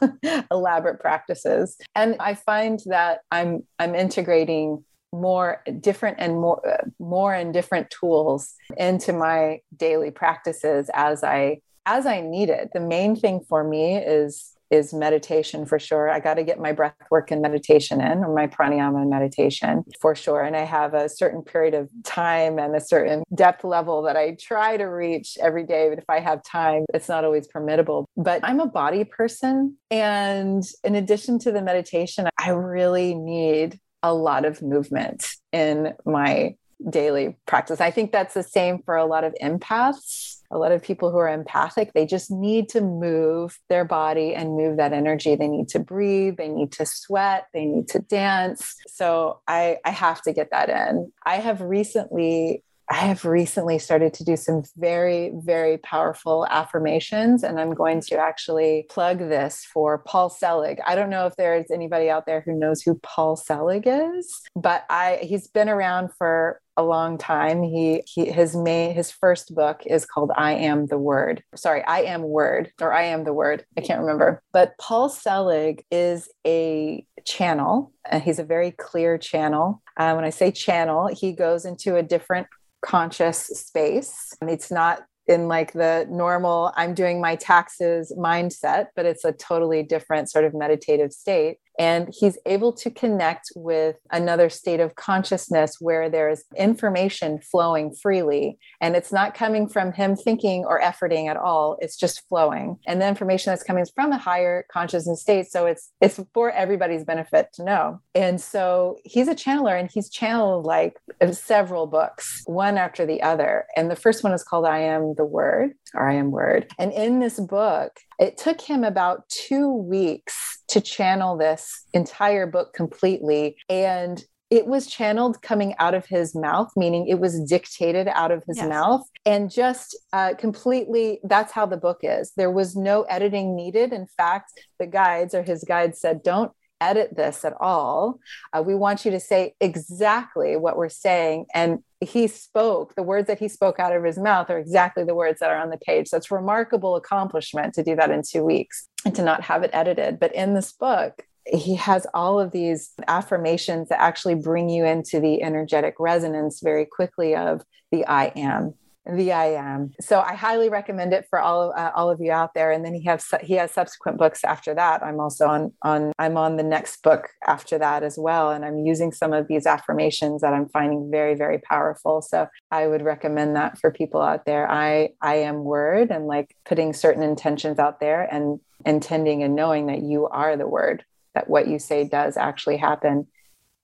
elaborate 0.50 1.00
practices. 1.00 1.76
And 1.94 2.16
I 2.20 2.34
find 2.34 2.80
that 2.86 3.20
I'm 3.30 3.64
I'm 3.78 3.94
integrating 3.94 4.84
more 5.12 5.62
different 5.80 6.18
and 6.20 6.34
more 6.34 6.62
more 6.98 7.32
and 7.32 7.52
different 7.52 7.90
tools 7.90 8.54
into 8.76 9.12
my 9.12 9.60
daily 9.76 10.10
practices 10.10 10.90
as 10.94 11.22
I 11.22 11.60
as 11.86 12.06
I 12.06 12.20
need 12.20 12.50
it. 12.50 12.70
The 12.72 12.80
main 12.80 13.16
thing 13.16 13.40
for 13.48 13.64
me 13.64 13.96
is 13.96 14.54
is 14.70 14.92
meditation 14.92 15.64
for 15.66 15.78
sure. 15.78 16.08
I 16.08 16.20
got 16.20 16.34
to 16.34 16.44
get 16.44 16.58
my 16.58 16.72
breath 16.72 16.94
work 17.10 17.30
and 17.30 17.40
meditation 17.40 18.00
in, 18.00 18.18
or 18.24 18.34
my 18.34 18.46
pranayama 18.46 19.02
and 19.02 19.10
meditation 19.10 19.84
for 20.00 20.14
sure. 20.14 20.42
And 20.42 20.56
I 20.56 20.64
have 20.64 20.94
a 20.94 21.08
certain 21.08 21.42
period 21.42 21.74
of 21.74 21.88
time 22.04 22.58
and 22.58 22.74
a 22.74 22.80
certain 22.80 23.22
depth 23.34 23.64
level 23.64 24.02
that 24.02 24.16
I 24.16 24.36
try 24.40 24.76
to 24.76 24.84
reach 24.84 25.36
every 25.40 25.64
day. 25.64 25.88
But 25.88 25.98
if 25.98 26.08
I 26.08 26.20
have 26.20 26.42
time, 26.42 26.84
it's 26.94 27.08
not 27.08 27.24
always 27.24 27.48
permittable. 27.48 28.04
But 28.16 28.40
I'm 28.42 28.60
a 28.60 28.66
body 28.66 29.04
person. 29.04 29.76
And 29.90 30.62
in 30.84 30.94
addition 30.94 31.38
to 31.40 31.52
the 31.52 31.62
meditation, 31.62 32.28
I 32.38 32.50
really 32.50 33.14
need 33.14 33.78
a 34.02 34.14
lot 34.14 34.44
of 34.44 34.62
movement 34.62 35.26
in 35.52 35.94
my 36.04 36.54
daily 36.88 37.36
practice. 37.46 37.80
I 37.80 37.90
think 37.90 38.12
that's 38.12 38.34
the 38.34 38.42
same 38.42 38.82
for 38.84 38.96
a 38.96 39.04
lot 39.04 39.24
of 39.24 39.34
empaths 39.42 40.37
a 40.50 40.58
lot 40.58 40.72
of 40.72 40.82
people 40.82 41.10
who 41.10 41.18
are 41.18 41.28
empathic, 41.28 41.92
they 41.92 42.06
just 42.06 42.30
need 42.30 42.68
to 42.70 42.80
move 42.80 43.58
their 43.68 43.84
body 43.84 44.34
and 44.34 44.56
move 44.56 44.78
that 44.78 44.92
energy. 44.92 45.36
They 45.36 45.48
need 45.48 45.68
to 45.70 45.78
breathe, 45.78 46.36
they 46.36 46.48
need 46.48 46.72
to 46.72 46.86
sweat, 46.86 47.48
they 47.52 47.66
need 47.66 47.88
to 47.88 47.98
dance. 47.98 48.74
So 48.86 49.40
I, 49.46 49.78
I 49.84 49.90
have 49.90 50.22
to 50.22 50.32
get 50.32 50.50
that 50.50 50.70
in. 50.70 51.12
I 51.24 51.36
have 51.36 51.60
recently 51.60 52.62
I 52.90 53.06
have 53.06 53.24
recently 53.26 53.78
started 53.78 54.14
to 54.14 54.24
do 54.24 54.36
some 54.36 54.62
very, 54.76 55.30
very 55.34 55.76
powerful 55.76 56.46
affirmations, 56.48 57.42
and 57.42 57.60
I'm 57.60 57.74
going 57.74 58.00
to 58.02 58.16
actually 58.16 58.86
plug 58.88 59.18
this 59.18 59.64
for 59.64 59.98
Paul 59.98 60.30
Selig. 60.30 60.78
I 60.86 60.94
don't 60.94 61.10
know 61.10 61.26
if 61.26 61.36
there's 61.36 61.70
anybody 61.70 62.08
out 62.08 62.24
there 62.24 62.40
who 62.40 62.58
knows 62.58 62.80
who 62.80 62.94
Paul 63.02 63.36
Selig 63.36 63.84
is, 63.86 64.40
but 64.56 64.86
I 64.88 65.18
he's 65.22 65.48
been 65.48 65.68
around 65.68 66.10
for 66.16 66.62
a 66.78 66.82
long 66.82 67.18
time. 67.18 67.62
He, 67.62 68.02
he 68.06 68.30
his 68.30 68.56
main 68.56 68.94
his 68.94 69.10
first 69.10 69.54
book 69.54 69.82
is 69.84 70.06
called 70.06 70.30
I 70.34 70.52
Am 70.52 70.86
the 70.86 70.98
Word. 70.98 71.42
Sorry, 71.56 71.82
I 71.84 72.02
Am 72.02 72.22
Word 72.22 72.72
or 72.80 72.92
I 72.92 73.02
Am 73.04 73.24
the 73.24 73.34
Word. 73.34 73.66
I 73.76 73.82
can't 73.82 74.00
remember. 74.00 74.42
But 74.52 74.78
Paul 74.78 75.10
Selig 75.10 75.84
is 75.90 76.30
a 76.46 77.04
channel. 77.26 77.92
and 78.06 78.22
he's 78.22 78.38
a 78.38 78.44
very 78.44 78.70
clear 78.70 79.18
channel. 79.18 79.82
Uh, 79.96 80.14
when 80.14 80.24
I 80.24 80.30
say 80.30 80.50
channel, 80.52 81.08
he 81.08 81.32
goes 81.32 81.64
into 81.64 81.96
a 81.96 82.02
different 82.02 82.46
conscious 82.82 83.46
space. 83.46 84.32
It's 84.42 84.70
not 84.70 85.02
in 85.28 85.46
like 85.46 85.72
the 85.72 86.06
normal 86.10 86.72
i'm 86.74 86.94
doing 86.94 87.20
my 87.20 87.36
taxes 87.36 88.12
mindset 88.18 88.86
but 88.96 89.04
it's 89.04 89.24
a 89.24 89.32
totally 89.32 89.82
different 89.82 90.30
sort 90.30 90.44
of 90.44 90.54
meditative 90.54 91.12
state 91.12 91.58
and 91.78 92.12
he's 92.12 92.36
able 92.44 92.72
to 92.72 92.90
connect 92.90 93.52
with 93.54 93.96
another 94.10 94.50
state 94.50 94.80
of 94.80 94.96
consciousness 94.96 95.76
where 95.80 96.10
there's 96.10 96.42
information 96.56 97.40
flowing 97.40 97.94
freely. 97.94 98.58
And 98.80 98.96
it's 98.96 99.12
not 99.12 99.34
coming 99.34 99.68
from 99.68 99.92
him 99.92 100.16
thinking 100.16 100.64
or 100.64 100.80
efforting 100.80 101.28
at 101.28 101.36
all. 101.36 101.78
It's 101.80 101.96
just 101.96 102.26
flowing. 102.28 102.78
And 102.86 103.00
the 103.00 103.06
information 103.06 103.52
that's 103.52 103.62
coming 103.62 103.82
is 103.82 103.92
from 103.94 104.12
a 104.12 104.18
higher 104.18 104.66
consciousness 104.72 105.22
state. 105.22 105.46
So 105.46 105.66
it's 105.66 105.92
it's 106.00 106.20
for 106.34 106.50
everybody's 106.50 107.04
benefit 107.04 107.52
to 107.54 107.64
know. 107.64 108.00
And 108.14 108.40
so 108.40 108.98
he's 109.04 109.28
a 109.28 109.34
channeler 109.34 109.78
and 109.78 109.90
he's 109.90 110.10
channeled 110.10 110.66
like 110.66 110.98
several 111.32 111.86
books 111.86 112.42
one 112.46 112.76
after 112.76 113.06
the 113.06 113.22
other. 113.22 113.66
And 113.76 113.90
the 113.90 113.96
first 113.96 114.24
one 114.24 114.32
is 114.32 114.42
called 114.42 114.66
i 114.66 114.78
am 114.78 115.14
the 115.16 115.24
word 115.24 115.72
or 115.94 116.08
i 116.08 116.14
am 116.14 116.32
word. 116.32 116.66
And 116.78 116.92
in 116.92 117.20
this 117.20 117.38
book 117.38 118.00
it 118.18 118.36
took 118.36 118.60
him 118.60 118.84
about 118.84 119.28
two 119.28 119.72
weeks 119.72 120.62
to 120.68 120.80
channel 120.80 121.36
this 121.36 121.86
entire 121.94 122.46
book 122.46 122.72
completely. 122.74 123.56
And 123.68 124.22
it 124.50 124.66
was 124.66 124.86
channeled 124.86 125.42
coming 125.42 125.74
out 125.78 125.94
of 125.94 126.06
his 126.06 126.34
mouth, 126.34 126.70
meaning 126.74 127.06
it 127.06 127.20
was 127.20 127.40
dictated 127.42 128.08
out 128.08 128.30
of 128.30 128.42
his 128.46 128.56
yes. 128.56 128.68
mouth, 128.68 129.02
and 129.26 129.50
just 129.50 129.94
uh, 130.14 130.34
completely 130.38 131.20
that's 131.22 131.52
how 131.52 131.66
the 131.66 131.76
book 131.76 131.98
is. 132.02 132.32
There 132.34 132.50
was 132.50 132.74
no 132.74 133.02
editing 133.02 133.54
needed. 133.54 133.92
In 133.92 134.06
fact, 134.06 134.52
the 134.78 134.86
guides 134.86 135.34
or 135.34 135.42
his 135.42 135.64
guides 135.64 136.00
said, 136.00 136.22
don't 136.22 136.50
edit 136.80 137.14
this 137.16 137.44
at 137.44 137.52
all. 137.60 138.20
Uh, 138.52 138.62
we 138.62 138.74
want 138.74 139.04
you 139.04 139.10
to 139.10 139.20
say 139.20 139.54
exactly 139.60 140.56
what 140.56 140.76
we're 140.76 140.88
saying. 140.88 141.46
And 141.52 141.80
he 142.00 142.28
spoke, 142.28 142.94
the 142.94 143.02
words 143.02 143.26
that 143.26 143.38
he 143.38 143.48
spoke 143.48 143.80
out 143.80 143.94
of 143.94 144.04
his 144.04 144.18
mouth 144.18 144.50
are 144.50 144.58
exactly 144.58 145.04
the 145.04 145.14
words 145.14 145.40
that 145.40 145.50
are 145.50 145.58
on 145.58 145.70
the 145.70 145.78
page. 145.78 146.08
It's 146.12 146.30
remarkable 146.30 146.96
accomplishment 146.96 147.74
to 147.74 147.82
do 147.82 147.96
that 147.96 148.10
in 148.10 148.22
two 148.22 148.44
weeks 148.44 148.88
and 149.04 149.14
to 149.16 149.22
not 149.22 149.42
have 149.42 149.62
it 149.64 149.70
edited. 149.72 150.20
But 150.20 150.34
in 150.34 150.54
this 150.54 150.72
book, 150.72 151.24
he 151.46 151.74
has 151.76 152.06
all 152.14 152.38
of 152.38 152.52
these 152.52 152.90
affirmations 153.08 153.88
that 153.88 154.00
actually 154.00 154.36
bring 154.36 154.68
you 154.68 154.84
into 154.84 155.18
the 155.18 155.42
energetic 155.42 155.94
resonance 155.98 156.60
very 156.62 156.84
quickly 156.84 157.34
of 157.34 157.62
the 157.90 158.06
I 158.06 158.26
am 158.36 158.74
the 159.06 159.32
I 159.32 159.46
am. 159.54 159.92
So 160.00 160.20
I 160.20 160.34
highly 160.34 160.68
recommend 160.68 161.12
it 161.12 161.26
for 161.30 161.40
all 161.40 161.72
uh, 161.76 161.90
all 161.94 162.10
of 162.10 162.20
you 162.20 162.30
out 162.30 162.54
there. 162.54 162.70
And 162.70 162.84
then 162.84 162.94
he 162.94 163.04
has 163.04 163.26
he 163.42 163.54
has 163.54 163.70
subsequent 163.70 164.18
books 164.18 164.44
after 164.44 164.74
that. 164.74 165.02
I'm 165.02 165.20
also 165.20 165.46
on 165.46 165.72
on 165.82 166.12
I'm 166.18 166.36
on 166.36 166.56
the 166.56 166.62
next 166.62 167.02
book 167.02 167.28
after 167.46 167.78
that 167.78 168.02
as 168.02 168.18
well, 168.18 168.50
and 168.50 168.64
I'm 168.64 168.78
using 168.78 169.12
some 169.12 169.32
of 169.32 169.48
these 169.48 169.66
affirmations 169.66 170.42
that 170.42 170.52
I'm 170.52 170.68
finding 170.68 171.10
very 171.10 171.34
very 171.34 171.58
powerful. 171.58 172.22
So 172.22 172.46
I 172.70 172.86
would 172.86 173.02
recommend 173.02 173.56
that 173.56 173.78
for 173.78 173.90
people 173.90 174.20
out 174.20 174.44
there. 174.44 174.70
I 174.70 175.10
I 175.22 175.36
am 175.36 175.64
word 175.64 176.10
and 176.10 176.26
like 176.26 176.54
putting 176.66 176.92
certain 176.92 177.22
intentions 177.22 177.78
out 177.78 178.00
there 178.00 178.22
and 178.22 178.60
intending 178.84 179.42
and 179.42 179.54
knowing 179.54 179.86
that 179.86 180.02
you 180.02 180.28
are 180.28 180.56
the 180.56 180.68
word 180.68 181.04
that 181.34 181.48
what 181.48 181.66
you 181.68 181.78
say 181.78 182.06
does 182.06 182.36
actually 182.36 182.76
happen 182.76 183.26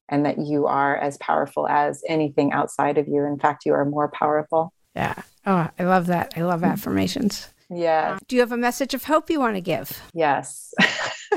and 0.09 0.27
that 0.27 0.39
you 0.39 0.67
are 0.67 0.97
as 0.97 1.17
powerful 1.19 1.67
as 1.67 2.03
anything 2.09 2.53
outside 2.53 2.99
of 2.99 3.09
you 3.09 3.25
in 3.25 3.39
fact 3.39 3.65
you 3.65 3.73
are 3.73 3.85
more 3.85 4.09
powerful 4.09 4.73
yeah. 4.95 5.23
Oh, 5.47 5.69
I 5.79 5.85
love 5.85 6.07
that. 6.07 6.35
I 6.37 6.43
love 6.43 6.65
affirmations. 6.65 7.49
Yeah. 7.71 8.19
Do 8.29 8.37
you 8.37 8.41
have 8.41 8.53
a 8.53 8.57
message 8.57 8.95
of 8.95 9.05
hope 9.05 9.31
you 9.31 9.41
want 9.41 9.57
to 9.57 9.61
give? 9.61 10.03
Yes. 10.13 10.73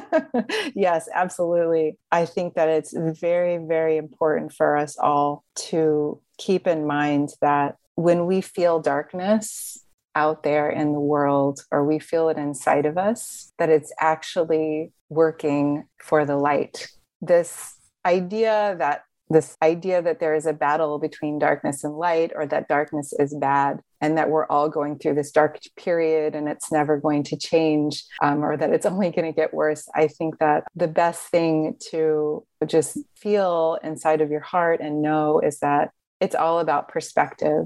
yes, 0.75 1.09
absolutely. 1.13 1.97
I 2.11 2.25
think 2.25 2.55
that 2.55 2.69
it's 2.69 2.93
very, 3.19 3.57
very 3.57 3.97
important 3.97 4.53
for 4.53 4.77
us 4.77 4.97
all 4.97 5.43
to 5.69 6.19
keep 6.37 6.67
in 6.67 6.85
mind 6.85 7.29
that 7.41 7.77
when 7.95 8.25
we 8.25 8.41
feel 8.41 8.79
darkness 8.79 9.83
out 10.15 10.43
there 10.43 10.69
in 10.69 10.93
the 10.93 10.99
world 10.99 11.61
or 11.71 11.85
we 11.85 11.99
feel 11.99 12.29
it 12.29 12.37
inside 12.37 12.85
of 12.85 12.97
us, 12.97 13.51
that 13.57 13.69
it's 13.69 13.93
actually 13.99 14.91
working 15.09 15.85
for 16.01 16.25
the 16.25 16.37
light. 16.37 16.87
This 17.21 17.75
idea 18.05 18.75
that 18.79 19.03
this 19.29 19.57
idea 19.61 20.01
that 20.01 20.19
there 20.19 20.35
is 20.35 20.45
a 20.45 20.53
battle 20.53 20.99
between 20.99 21.39
darkness 21.39 21.83
and 21.83 21.95
light, 21.95 22.31
or 22.35 22.45
that 22.47 22.67
darkness 22.67 23.13
is 23.19 23.35
bad, 23.35 23.79
and 23.99 24.17
that 24.17 24.29
we're 24.29 24.45
all 24.47 24.69
going 24.69 24.97
through 24.97 25.15
this 25.15 25.31
dark 25.31 25.59
period 25.75 26.35
and 26.35 26.47
it's 26.47 26.71
never 26.71 26.97
going 26.97 27.23
to 27.23 27.37
change, 27.37 28.03
um, 28.21 28.43
or 28.43 28.55
that 28.55 28.71
it's 28.71 28.85
only 28.91 29.11
going 29.11 29.25
to 29.25 29.35
get 29.35 29.53
worse. 29.53 29.87
I 29.93 30.07
think 30.07 30.39
that 30.39 30.63
the 30.75 30.87
best 30.87 31.27
thing 31.27 31.75
to 31.91 32.45
just 32.65 32.97
feel 33.15 33.77
inside 33.83 34.21
of 34.21 34.31
your 34.31 34.41
heart 34.41 34.79
and 34.81 35.01
know 35.01 35.39
is 35.39 35.59
that 35.59 35.91
it's 36.19 36.35
all 36.35 36.59
about 36.59 36.87
perspective. 36.87 37.65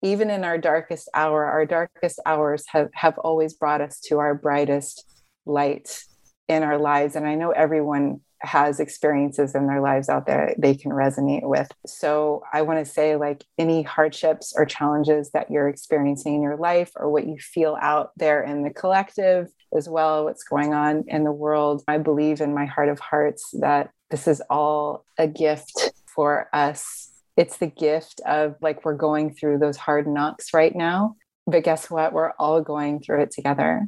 even 0.00 0.30
in 0.30 0.44
our 0.44 0.58
darkest 0.58 1.08
hour, 1.12 1.44
our 1.44 1.66
darkest 1.66 2.20
hours 2.24 2.64
have, 2.68 2.88
have 2.94 3.18
always 3.18 3.54
brought 3.54 3.80
us 3.80 3.98
to 3.98 4.18
our 4.18 4.32
brightest 4.32 5.04
light 5.44 6.04
in 6.46 6.62
our 6.62 6.78
lives. 6.78 7.16
And 7.16 7.26
I 7.26 7.34
know 7.34 7.50
everyone 7.50 8.20
has 8.40 8.80
experiences 8.80 9.54
in 9.54 9.66
their 9.66 9.80
lives 9.80 10.08
out 10.08 10.26
there 10.26 10.54
they 10.58 10.74
can 10.74 10.90
resonate 10.90 11.42
with. 11.42 11.70
So 11.86 12.42
I 12.52 12.62
want 12.62 12.84
to 12.84 12.90
say, 12.90 13.16
like, 13.16 13.44
any 13.58 13.82
hardships 13.82 14.54
or 14.56 14.64
challenges 14.64 15.30
that 15.30 15.50
you're 15.50 15.68
experiencing 15.68 16.36
in 16.36 16.42
your 16.42 16.56
life 16.56 16.92
or 16.96 17.10
what 17.10 17.26
you 17.26 17.38
feel 17.38 17.76
out 17.80 18.12
there 18.16 18.42
in 18.42 18.62
the 18.62 18.70
collective, 18.70 19.48
as 19.76 19.88
well, 19.88 20.24
what's 20.24 20.44
going 20.44 20.72
on 20.72 21.04
in 21.08 21.24
the 21.24 21.32
world, 21.32 21.82
I 21.86 21.98
believe 21.98 22.40
in 22.40 22.54
my 22.54 22.64
heart 22.64 22.88
of 22.88 22.98
hearts 22.98 23.50
that 23.60 23.90
this 24.10 24.26
is 24.26 24.42
all 24.48 25.04
a 25.18 25.28
gift 25.28 25.92
for 26.06 26.48
us. 26.52 27.12
It's 27.36 27.58
the 27.58 27.66
gift 27.66 28.20
of 28.26 28.56
like 28.60 28.84
we're 28.84 28.94
going 28.94 29.34
through 29.34 29.58
those 29.58 29.76
hard 29.76 30.06
knocks 30.06 30.54
right 30.54 30.74
now. 30.74 31.16
But 31.46 31.64
guess 31.64 31.90
what? 31.90 32.12
We're 32.12 32.32
all 32.38 32.62
going 32.62 33.00
through 33.00 33.22
it 33.22 33.30
together 33.30 33.86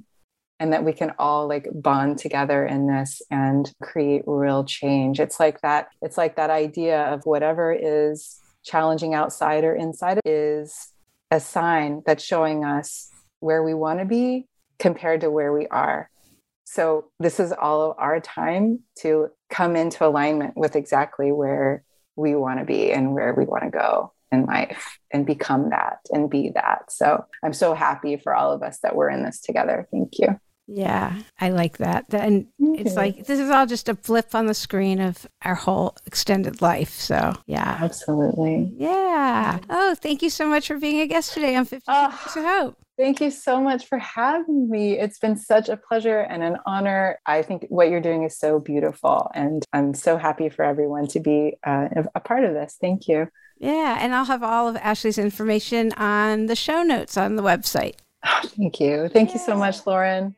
and 0.60 0.72
that 0.72 0.84
we 0.84 0.92
can 0.92 1.12
all 1.18 1.48
like 1.48 1.66
bond 1.74 2.18
together 2.18 2.64
in 2.64 2.86
this 2.86 3.22
and 3.30 3.72
create 3.82 4.22
real 4.26 4.62
change 4.62 5.18
it's 5.18 5.40
like 5.40 5.60
that 5.62 5.88
it's 6.02 6.16
like 6.16 6.36
that 6.36 6.50
idea 6.50 7.02
of 7.12 7.24
whatever 7.24 7.72
is 7.72 8.38
challenging 8.62 9.14
outside 9.14 9.64
or 9.64 9.74
inside 9.74 10.20
is 10.24 10.92
a 11.30 11.40
sign 11.40 12.02
that's 12.06 12.22
showing 12.22 12.64
us 12.64 13.10
where 13.40 13.62
we 13.62 13.74
want 13.74 13.98
to 13.98 14.04
be 14.04 14.46
compared 14.78 15.22
to 15.22 15.30
where 15.30 15.52
we 15.52 15.66
are 15.68 16.10
so 16.64 17.10
this 17.18 17.40
is 17.40 17.52
all 17.52 17.96
our 17.98 18.20
time 18.20 18.80
to 19.00 19.28
come 19.50 19.74
into 19.74 20.06
alignment 20.06 20.56
with 20.56 20.76
exactly 20.76 21.32
where 21.32 21.82
we 22.14 22.36
want 22.36 22.60
to 22.60 22.64
be 22.64 22.92
and 22.92 23.12
where 23.12 23.34
we 23.34 23.44
want 23.44 23.64
to 23.64 23.70
go 23.70 24.12
in 24.30 24.46
life 24.46 24.98
and 25.10 25.26
become 25.26 25.70
that 25.70 25.98
and 26.10 26.30
be 26.30 26.52
that. 26.54 26.92
So 26.92 27.24
I'm 27.42 27.52
so 27.52 27.74
happy 27.74 28.16
for 28.16 28.34
all 28.34 28.52
of 28.52 28.62
us 28.62 28.78
that 28.84 28.94
we're 28.94 29.10
in 29.10 29.24
this 29.24 29.40
together. 29.40 29.88
Thank 29.90 30.18
you. 30.18 30.38
Yeah, 30.72 31.18
I 31.40 31.50
like 31.50 31.78
that. 31.78 32.14
And 32.14 32.46
it's 32.60 32.94
like 32.94 33.26
this 33.26 33.40
is 33.40 33.50
all 33.50 33.66
just 33.66 33.88
a 33.88 33.96
flip 33.96 34.36
on 34.36 34.46
the 34.46 34.54
screen 34.54 35.00
of 35.00 35.26
our 35.42 35.56
whole 35.56 35.96
extended 36.06 36.62
life. 36.62 36.92
So, 36.92 37.34
yeah. 37.46 37.78
Absolutely. 37.80 38.72
Yeah. 38.76 39.58
Oh, 39.68 39.96
thank 39.96 40.22
you 40.22 40.30
so 40.30 40.46
much 40.46 40.68
for 40.68 40.78
being 40.78 41.00
a 41.00 41.08
guest 41.08 41.34
today 41.34 41.56
on 41.56 41.64
50 41.64 41.84
oh, 41.88 42.30
to 42.34 42.42
Hope. 42.42 42.76
Thank 42.96 43.20
you 43.20 43.32
so 43.32 43.60
much 43.60 43.86
for 43.86 43.98
having 43.98 44.70
me. 44.70 44.96
It's 44.96 45.18
been 45.18 45.36
such 45.36 45.68
a 45.68 45.76
pleasure 45.76 46.20
and 46.20 46.42
an 46.42 46.58
honor. 46.66 47.18
I 47.26 47.42
think 47.42 47.66
what 47.68 47.88
you're 47.88 48.00
doing 48.00 48.22
is 48.22 48.38
so 48.38 48.60
beautiful, 48.60 49.30
and 49.34 49.64
I'm 49.72 49.94
so 49.94 50.18
happy 50.18 50.50
for 50.50 50.64
everyone 50.64 51.08
to 51.08 51.20
be 51.20 51.56
uh, 51.66 51.88
a 52.14 52.20
part 52.20 52.44
of 52.44 52.52
this. 52.52 52.76
Thank 52.80 53.08
you. 53.08 53.26
Yeah, 53.58 53.96
and 54.00 54.14
I'll 54.14 54.26
have 54.26 54.42
all 54.42 54.68
of 54.68 54.76
Ashley's 54.76 55.18
information 55.18 55.92
on 55.94 56.46
the 56.46 56.54
show 56.54 56.82
notes 56.82 57.16
on 57.16 57.36
the 57.36 57.42
website. 57.42 57.94
Oh, 58.24 58.42
thank 58.44 58.78
you. 58.80 59.08
Thank 59.08 59.32
you 59.32 59.40
so 59.40 59.56
much, 59.56 59.86
Lauren. 59.86 60.36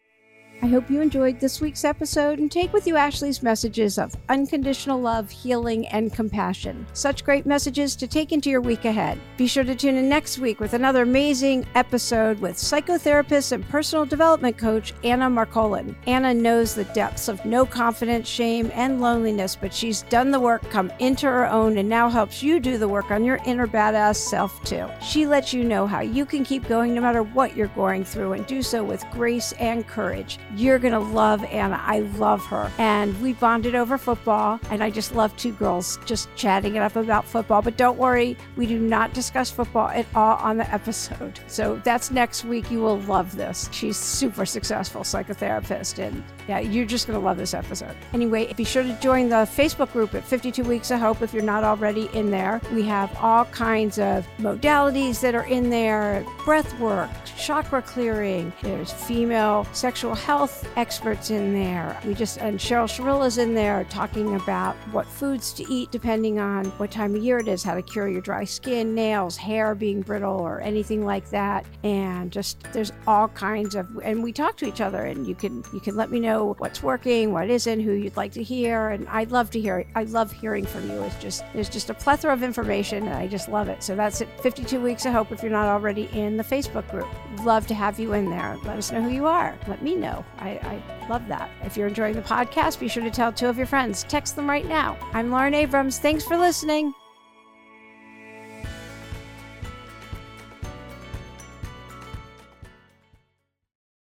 I 0.64 0.68
hope 0.68 0.88
you 0.88 1.00
enjoyed 1.00 1.40
this 1.40 1.60
week's 1.60 1.84
episode 1.84 2.38
and 2.38 2.48
take 2.48 2.72
with 2.72 2.86
you 2.86 2.96
Ashley's 2.96 3.42
messages 3.42 3.98
of 3.98 4.14
unconditional 4.28 5.00
love, 5.00 5.28
healing, 5.28 5.88
and 5.88 6.12
compassion. 6.12 6.86
Such 6.92 7.24
great 7.24 7.46
messages 7.46 7.96
to 7.96 8.06
take 8.06 8.30
into 8.30 8.48
your 8.48 8.60
week 8.60 8.84
ahead. 8.84 9.18
Be 9.36 9.48
sure 9.48 9.64
to 9.64 9.74
tune 9.74 9.96
in 9.96 10.08
next 10.08 10.38
week 10.38 10.60
with 10.60 10.74
another 10.74 11.02
amazing 11.02 11.66
episode 11.74 12.38
with 12.38 12.54
psychotherapist 12.54 13.50
and 13.50 13.68
personal 13.70 14.06
development 14.06 14.56
coach 14.56 14.94
Anna 15.02 15.28
Marcolin. 15.28 15.96
Anna 16.06 16.32
knows 16.32 16.76
the 16.76 16.84
depths 16.84 17.26
of 17.26 17.44
no 17.44 17.66
confidence, 17.66 18.28
shame, 18.28 18.70
and 18.72 19.00
loneliness, 19.00 19.56
but 19.60 19.74
she's 19.74 20.02
done 20.02 20.30
the 20.30 20.38
work, 20.38 20.62
come 20.70 20.92
into 21.00 21.26
her 21.26 21.50
own, 21.50 21.76
and 21.76 21.88
now 21.88 22.08
helps 22.08 22.40
you 22.40 22.60
do 22.60 22.78
the 22.78 22.86
work 22.86 23.10
on 23.10 23.24
your 23.24 23.40
inner 23.46 23.66
badass 23.66 24.14
self 24.14 24.62
too. 24.62 24.86
She 25.02 25.26
lets 25.26 25.52
you 25.52 25.64
know 25.64 25.88
how 25.88 26.02
you 26.02 26.24
can 26.24 26.44
keep 26.44 26.68
going 26.68 26.94
no 26.94 27.00
matter 27.00 27.24
what 27.24 27.56
you're 27.56 27.66
going 27.66 28.04
through 28.04 28.34
and 28.34 28.46
do 28.46 28.62
so 28.62 28.84
with 28.84 29.04
grace 29.10 29.50
and 29.54 29.84
courage. 29.88 30.38
You're 30.54 30.78
going 30.78 30.92
to 30.92 30.98
love 30.98 31.44
Anna. 31.44 31.80
I 31.82 32.00
love 32.18 32.44
her. 32.46 32.70
And 32.78 33.20
we 33.22 33.32
bonded 33.34 33.74
over 33.74 33.98
football. 33.98 34.60
And 34.70 34.82
I 34.82 34.90
just 34.90 35.14
love 35.14 35.36
two 35.36 35.52
girls 35.52 35.98
just 36.04 36.28
chatting 36.36 36.76
it 36.76 36.80
up 36.80 36.96
about 36.96 37.24
football. 37.24 37.62
But 37.62 37.76
don't 37.76 37.98
worry, 37.98 38.36
we 38.56 38.66
do 38.66 38.78
not 38.78 39.14
discuss 39.14 39.50
football 39.50 39.88
at 39.88 40.06
all 40.14 40.36
on 40.36 40.56
the 40.56 40.72
episode. 40.72 41.40
So 41.46 41.80
that's 41.84 42.10
next 42.10 42.44
week. 42.44 42.70
You 42.70 42.80
will 42.80 43.00
love 43.00 43.36
this. 43.36 43.68
She's 43.72 43.96
super 43.96 44.44
successful 44.46 45.02
psychotherapist. 45.02 45.98
And 45.98 46.22
yeah, 46.48 46.58
you're 46.58 46.86
just 46.86 47.06
going 47.06 47.18
to 47.18 47.24
love 47.24 47.36
this 47.36 47.54
episode. 47.54 47.96
Anyway, 48.12 48.52
be 48.54 48.64
sure 48.64 48.82
to 48.82 48.98
join 49.00 49.28
the 49.28 49.46
Facebook 49.46 49.92
group 49.92 50.14
at 50.14 50.24
52 50.24 50.64
Weeks 50.64 50.90
of 50.90 51.00
Hope 51.00 51.22
if 51.22 51.32
you're 51.32 51.42
not 51.42 51.64
already 51.64 52.08
in 52.12 52.30
there. 52.30 52.60
We 52.72 52.82
have 52.82 53.16
all 53.16 53.44
kinds 53.46 53.98
of 53.98 54.26
modalities 54.38 55.20
that 55.20 55.34
are 55.34 55.46
in 55.46 55.70
there 55.70 56.24
breath 56.44 56.78
work, 56.78 57.10
chakra 57.36 57.82
clearing, 57.82 58.52
there's 58.62 58.92
female 58.92 59.66
sexual 59.72 60.14
health 60.14 60.41
health 60.42 60.68
experts 60.74 61.30
in 61.30 61.54
there. 61.54 61.96
We 62.04 62.14
just, 62.14 62.38
and 62.38 62.58
Cheryl 62.58 62.88
Sharilla's 62.88 63.38
in 63.38 63.54
there 63.54 63.84
talking 63.84 64.34
about 64.34 64.74
what 64.90 65.06
foods 65.06 65.52
to 65.52 65.72
eat 65.72 65.92
depending 65.92 66.40
on 66.40 66.64
what 66.78 66.90
time 66.90 67.14
of 67.14 67.22
year 67.22 67.38
it 67.38 67.46
is, 67.46 67.62
how 67.62 67.74
to 67.76 67.82
cure 67.82 68.08
your 68.08 68.20
dry 68.20 68.42
skin, 68.42 68.92
nails, 68.92 69.36
hair 69.36 69.76
being 69.76 70.00
brittle, 70.00 70.40
or 70.40 70.60
anything 70.60 71.04
like 71.04 71.30
that. 71.30 71.64
And 71.84 72.32
just, 72.32 72.60
there's 72.72 72.90
all 73.06 73.28
kinds 73.28 73.76
of, 73.76 73.86
and 74.02 74.20
we 74.20 74.32
talk 74.32 74.56
to 74.56 74.66
each 74.66 74.80
other 74.80 75.04
and 75.04 75.28
you 75.28 75.36
can, 75.36 75.62
you 75.72 75.78
can 75.78 75.94
let 75.94 76.10
me 76.10 76.18
know 76.18 76.56
what's 76.58 76.82
working, 76.82 77.32
what 77.32 77.48
isn't, 77.48 77.78
who 77.78 77.92
you'd 77.92 78.16
like 78.16 78.32
to 78.32 78.42
hear. 78.42 78.88
And 78.88 79.08
I'd 79.10 79.30
love 79.30 79.48
to 79.50 79.60
hear, 79.60 79.86
I 79.94 80.02
love 80.02 80.32
hearing 80.32 80.66
from 80.66 80.90
you. 80.90 81.02
It's 81.02 81.22
just, 81.22 81.44
there's 81.54 81.68
just 81.68 81.88
a 81.88 81.94
plethora 81.94 82.32
of 82.32 82.42
information 82.42 83.06
and 83.06 83.14
I 83.14 83.28
just 83.28 83.48
love 83.48 83.68
it. 83.68 83.84
So 83.84 83.94
that's 83.94 84.20
it. 84.20 84.28
52 84.40 84.80
Weeks 84.80 85.06
of 85.06 85.12
Hope 85.12 85.30
if 85.30 85.40
you're 85.40 85.52
not 85.52 85.68
already 85.68 86.08
in 86.12 86.36
the 86.36 86.42
Facebook 86.42 86.90
group. 86.90 87.06
Love 87.44 87.68
to 87.68 87.74
have 87.74 88.00
you 88.00 88.14
in 88.14 88.28
there. 88.28 88.58
Let 88.64 88.76
us 88.76 88.90
know 88.90 89.02
who 89.02 89.10
you 89.10 89.26
are. 89.28 89.56
Let 89.68 89.82
me 89.82 89.94
know. 89.94 90.24
I, 90.42 90.82
I 91.02 91.08
love 91.08 91.26
that. 91.28 91.50
If 91.64 91.76
you're 91.76 91.88
enjoying 91.88 92.14
the 92.14 92.22
podcast, 92.22 92.80
be 92.80 92.88
sure 92.88 93.02
to 93.02 93.10
tell 93.10 93.32
two 93.32 93.46
of 93.46 93.56
your 93.56 93.66
friends. 93.66 94.04
Text 94.04 94.34
them 94.36 94.48
right 94.48 94.66
now. 94.66 94.98
I'm 95.12 95.30
Lauren 95.30 95.54
Abrams. 95.54 95.98
Thanks 95.98 96.24
for 96.24 96.36
listening. 96.36 96.94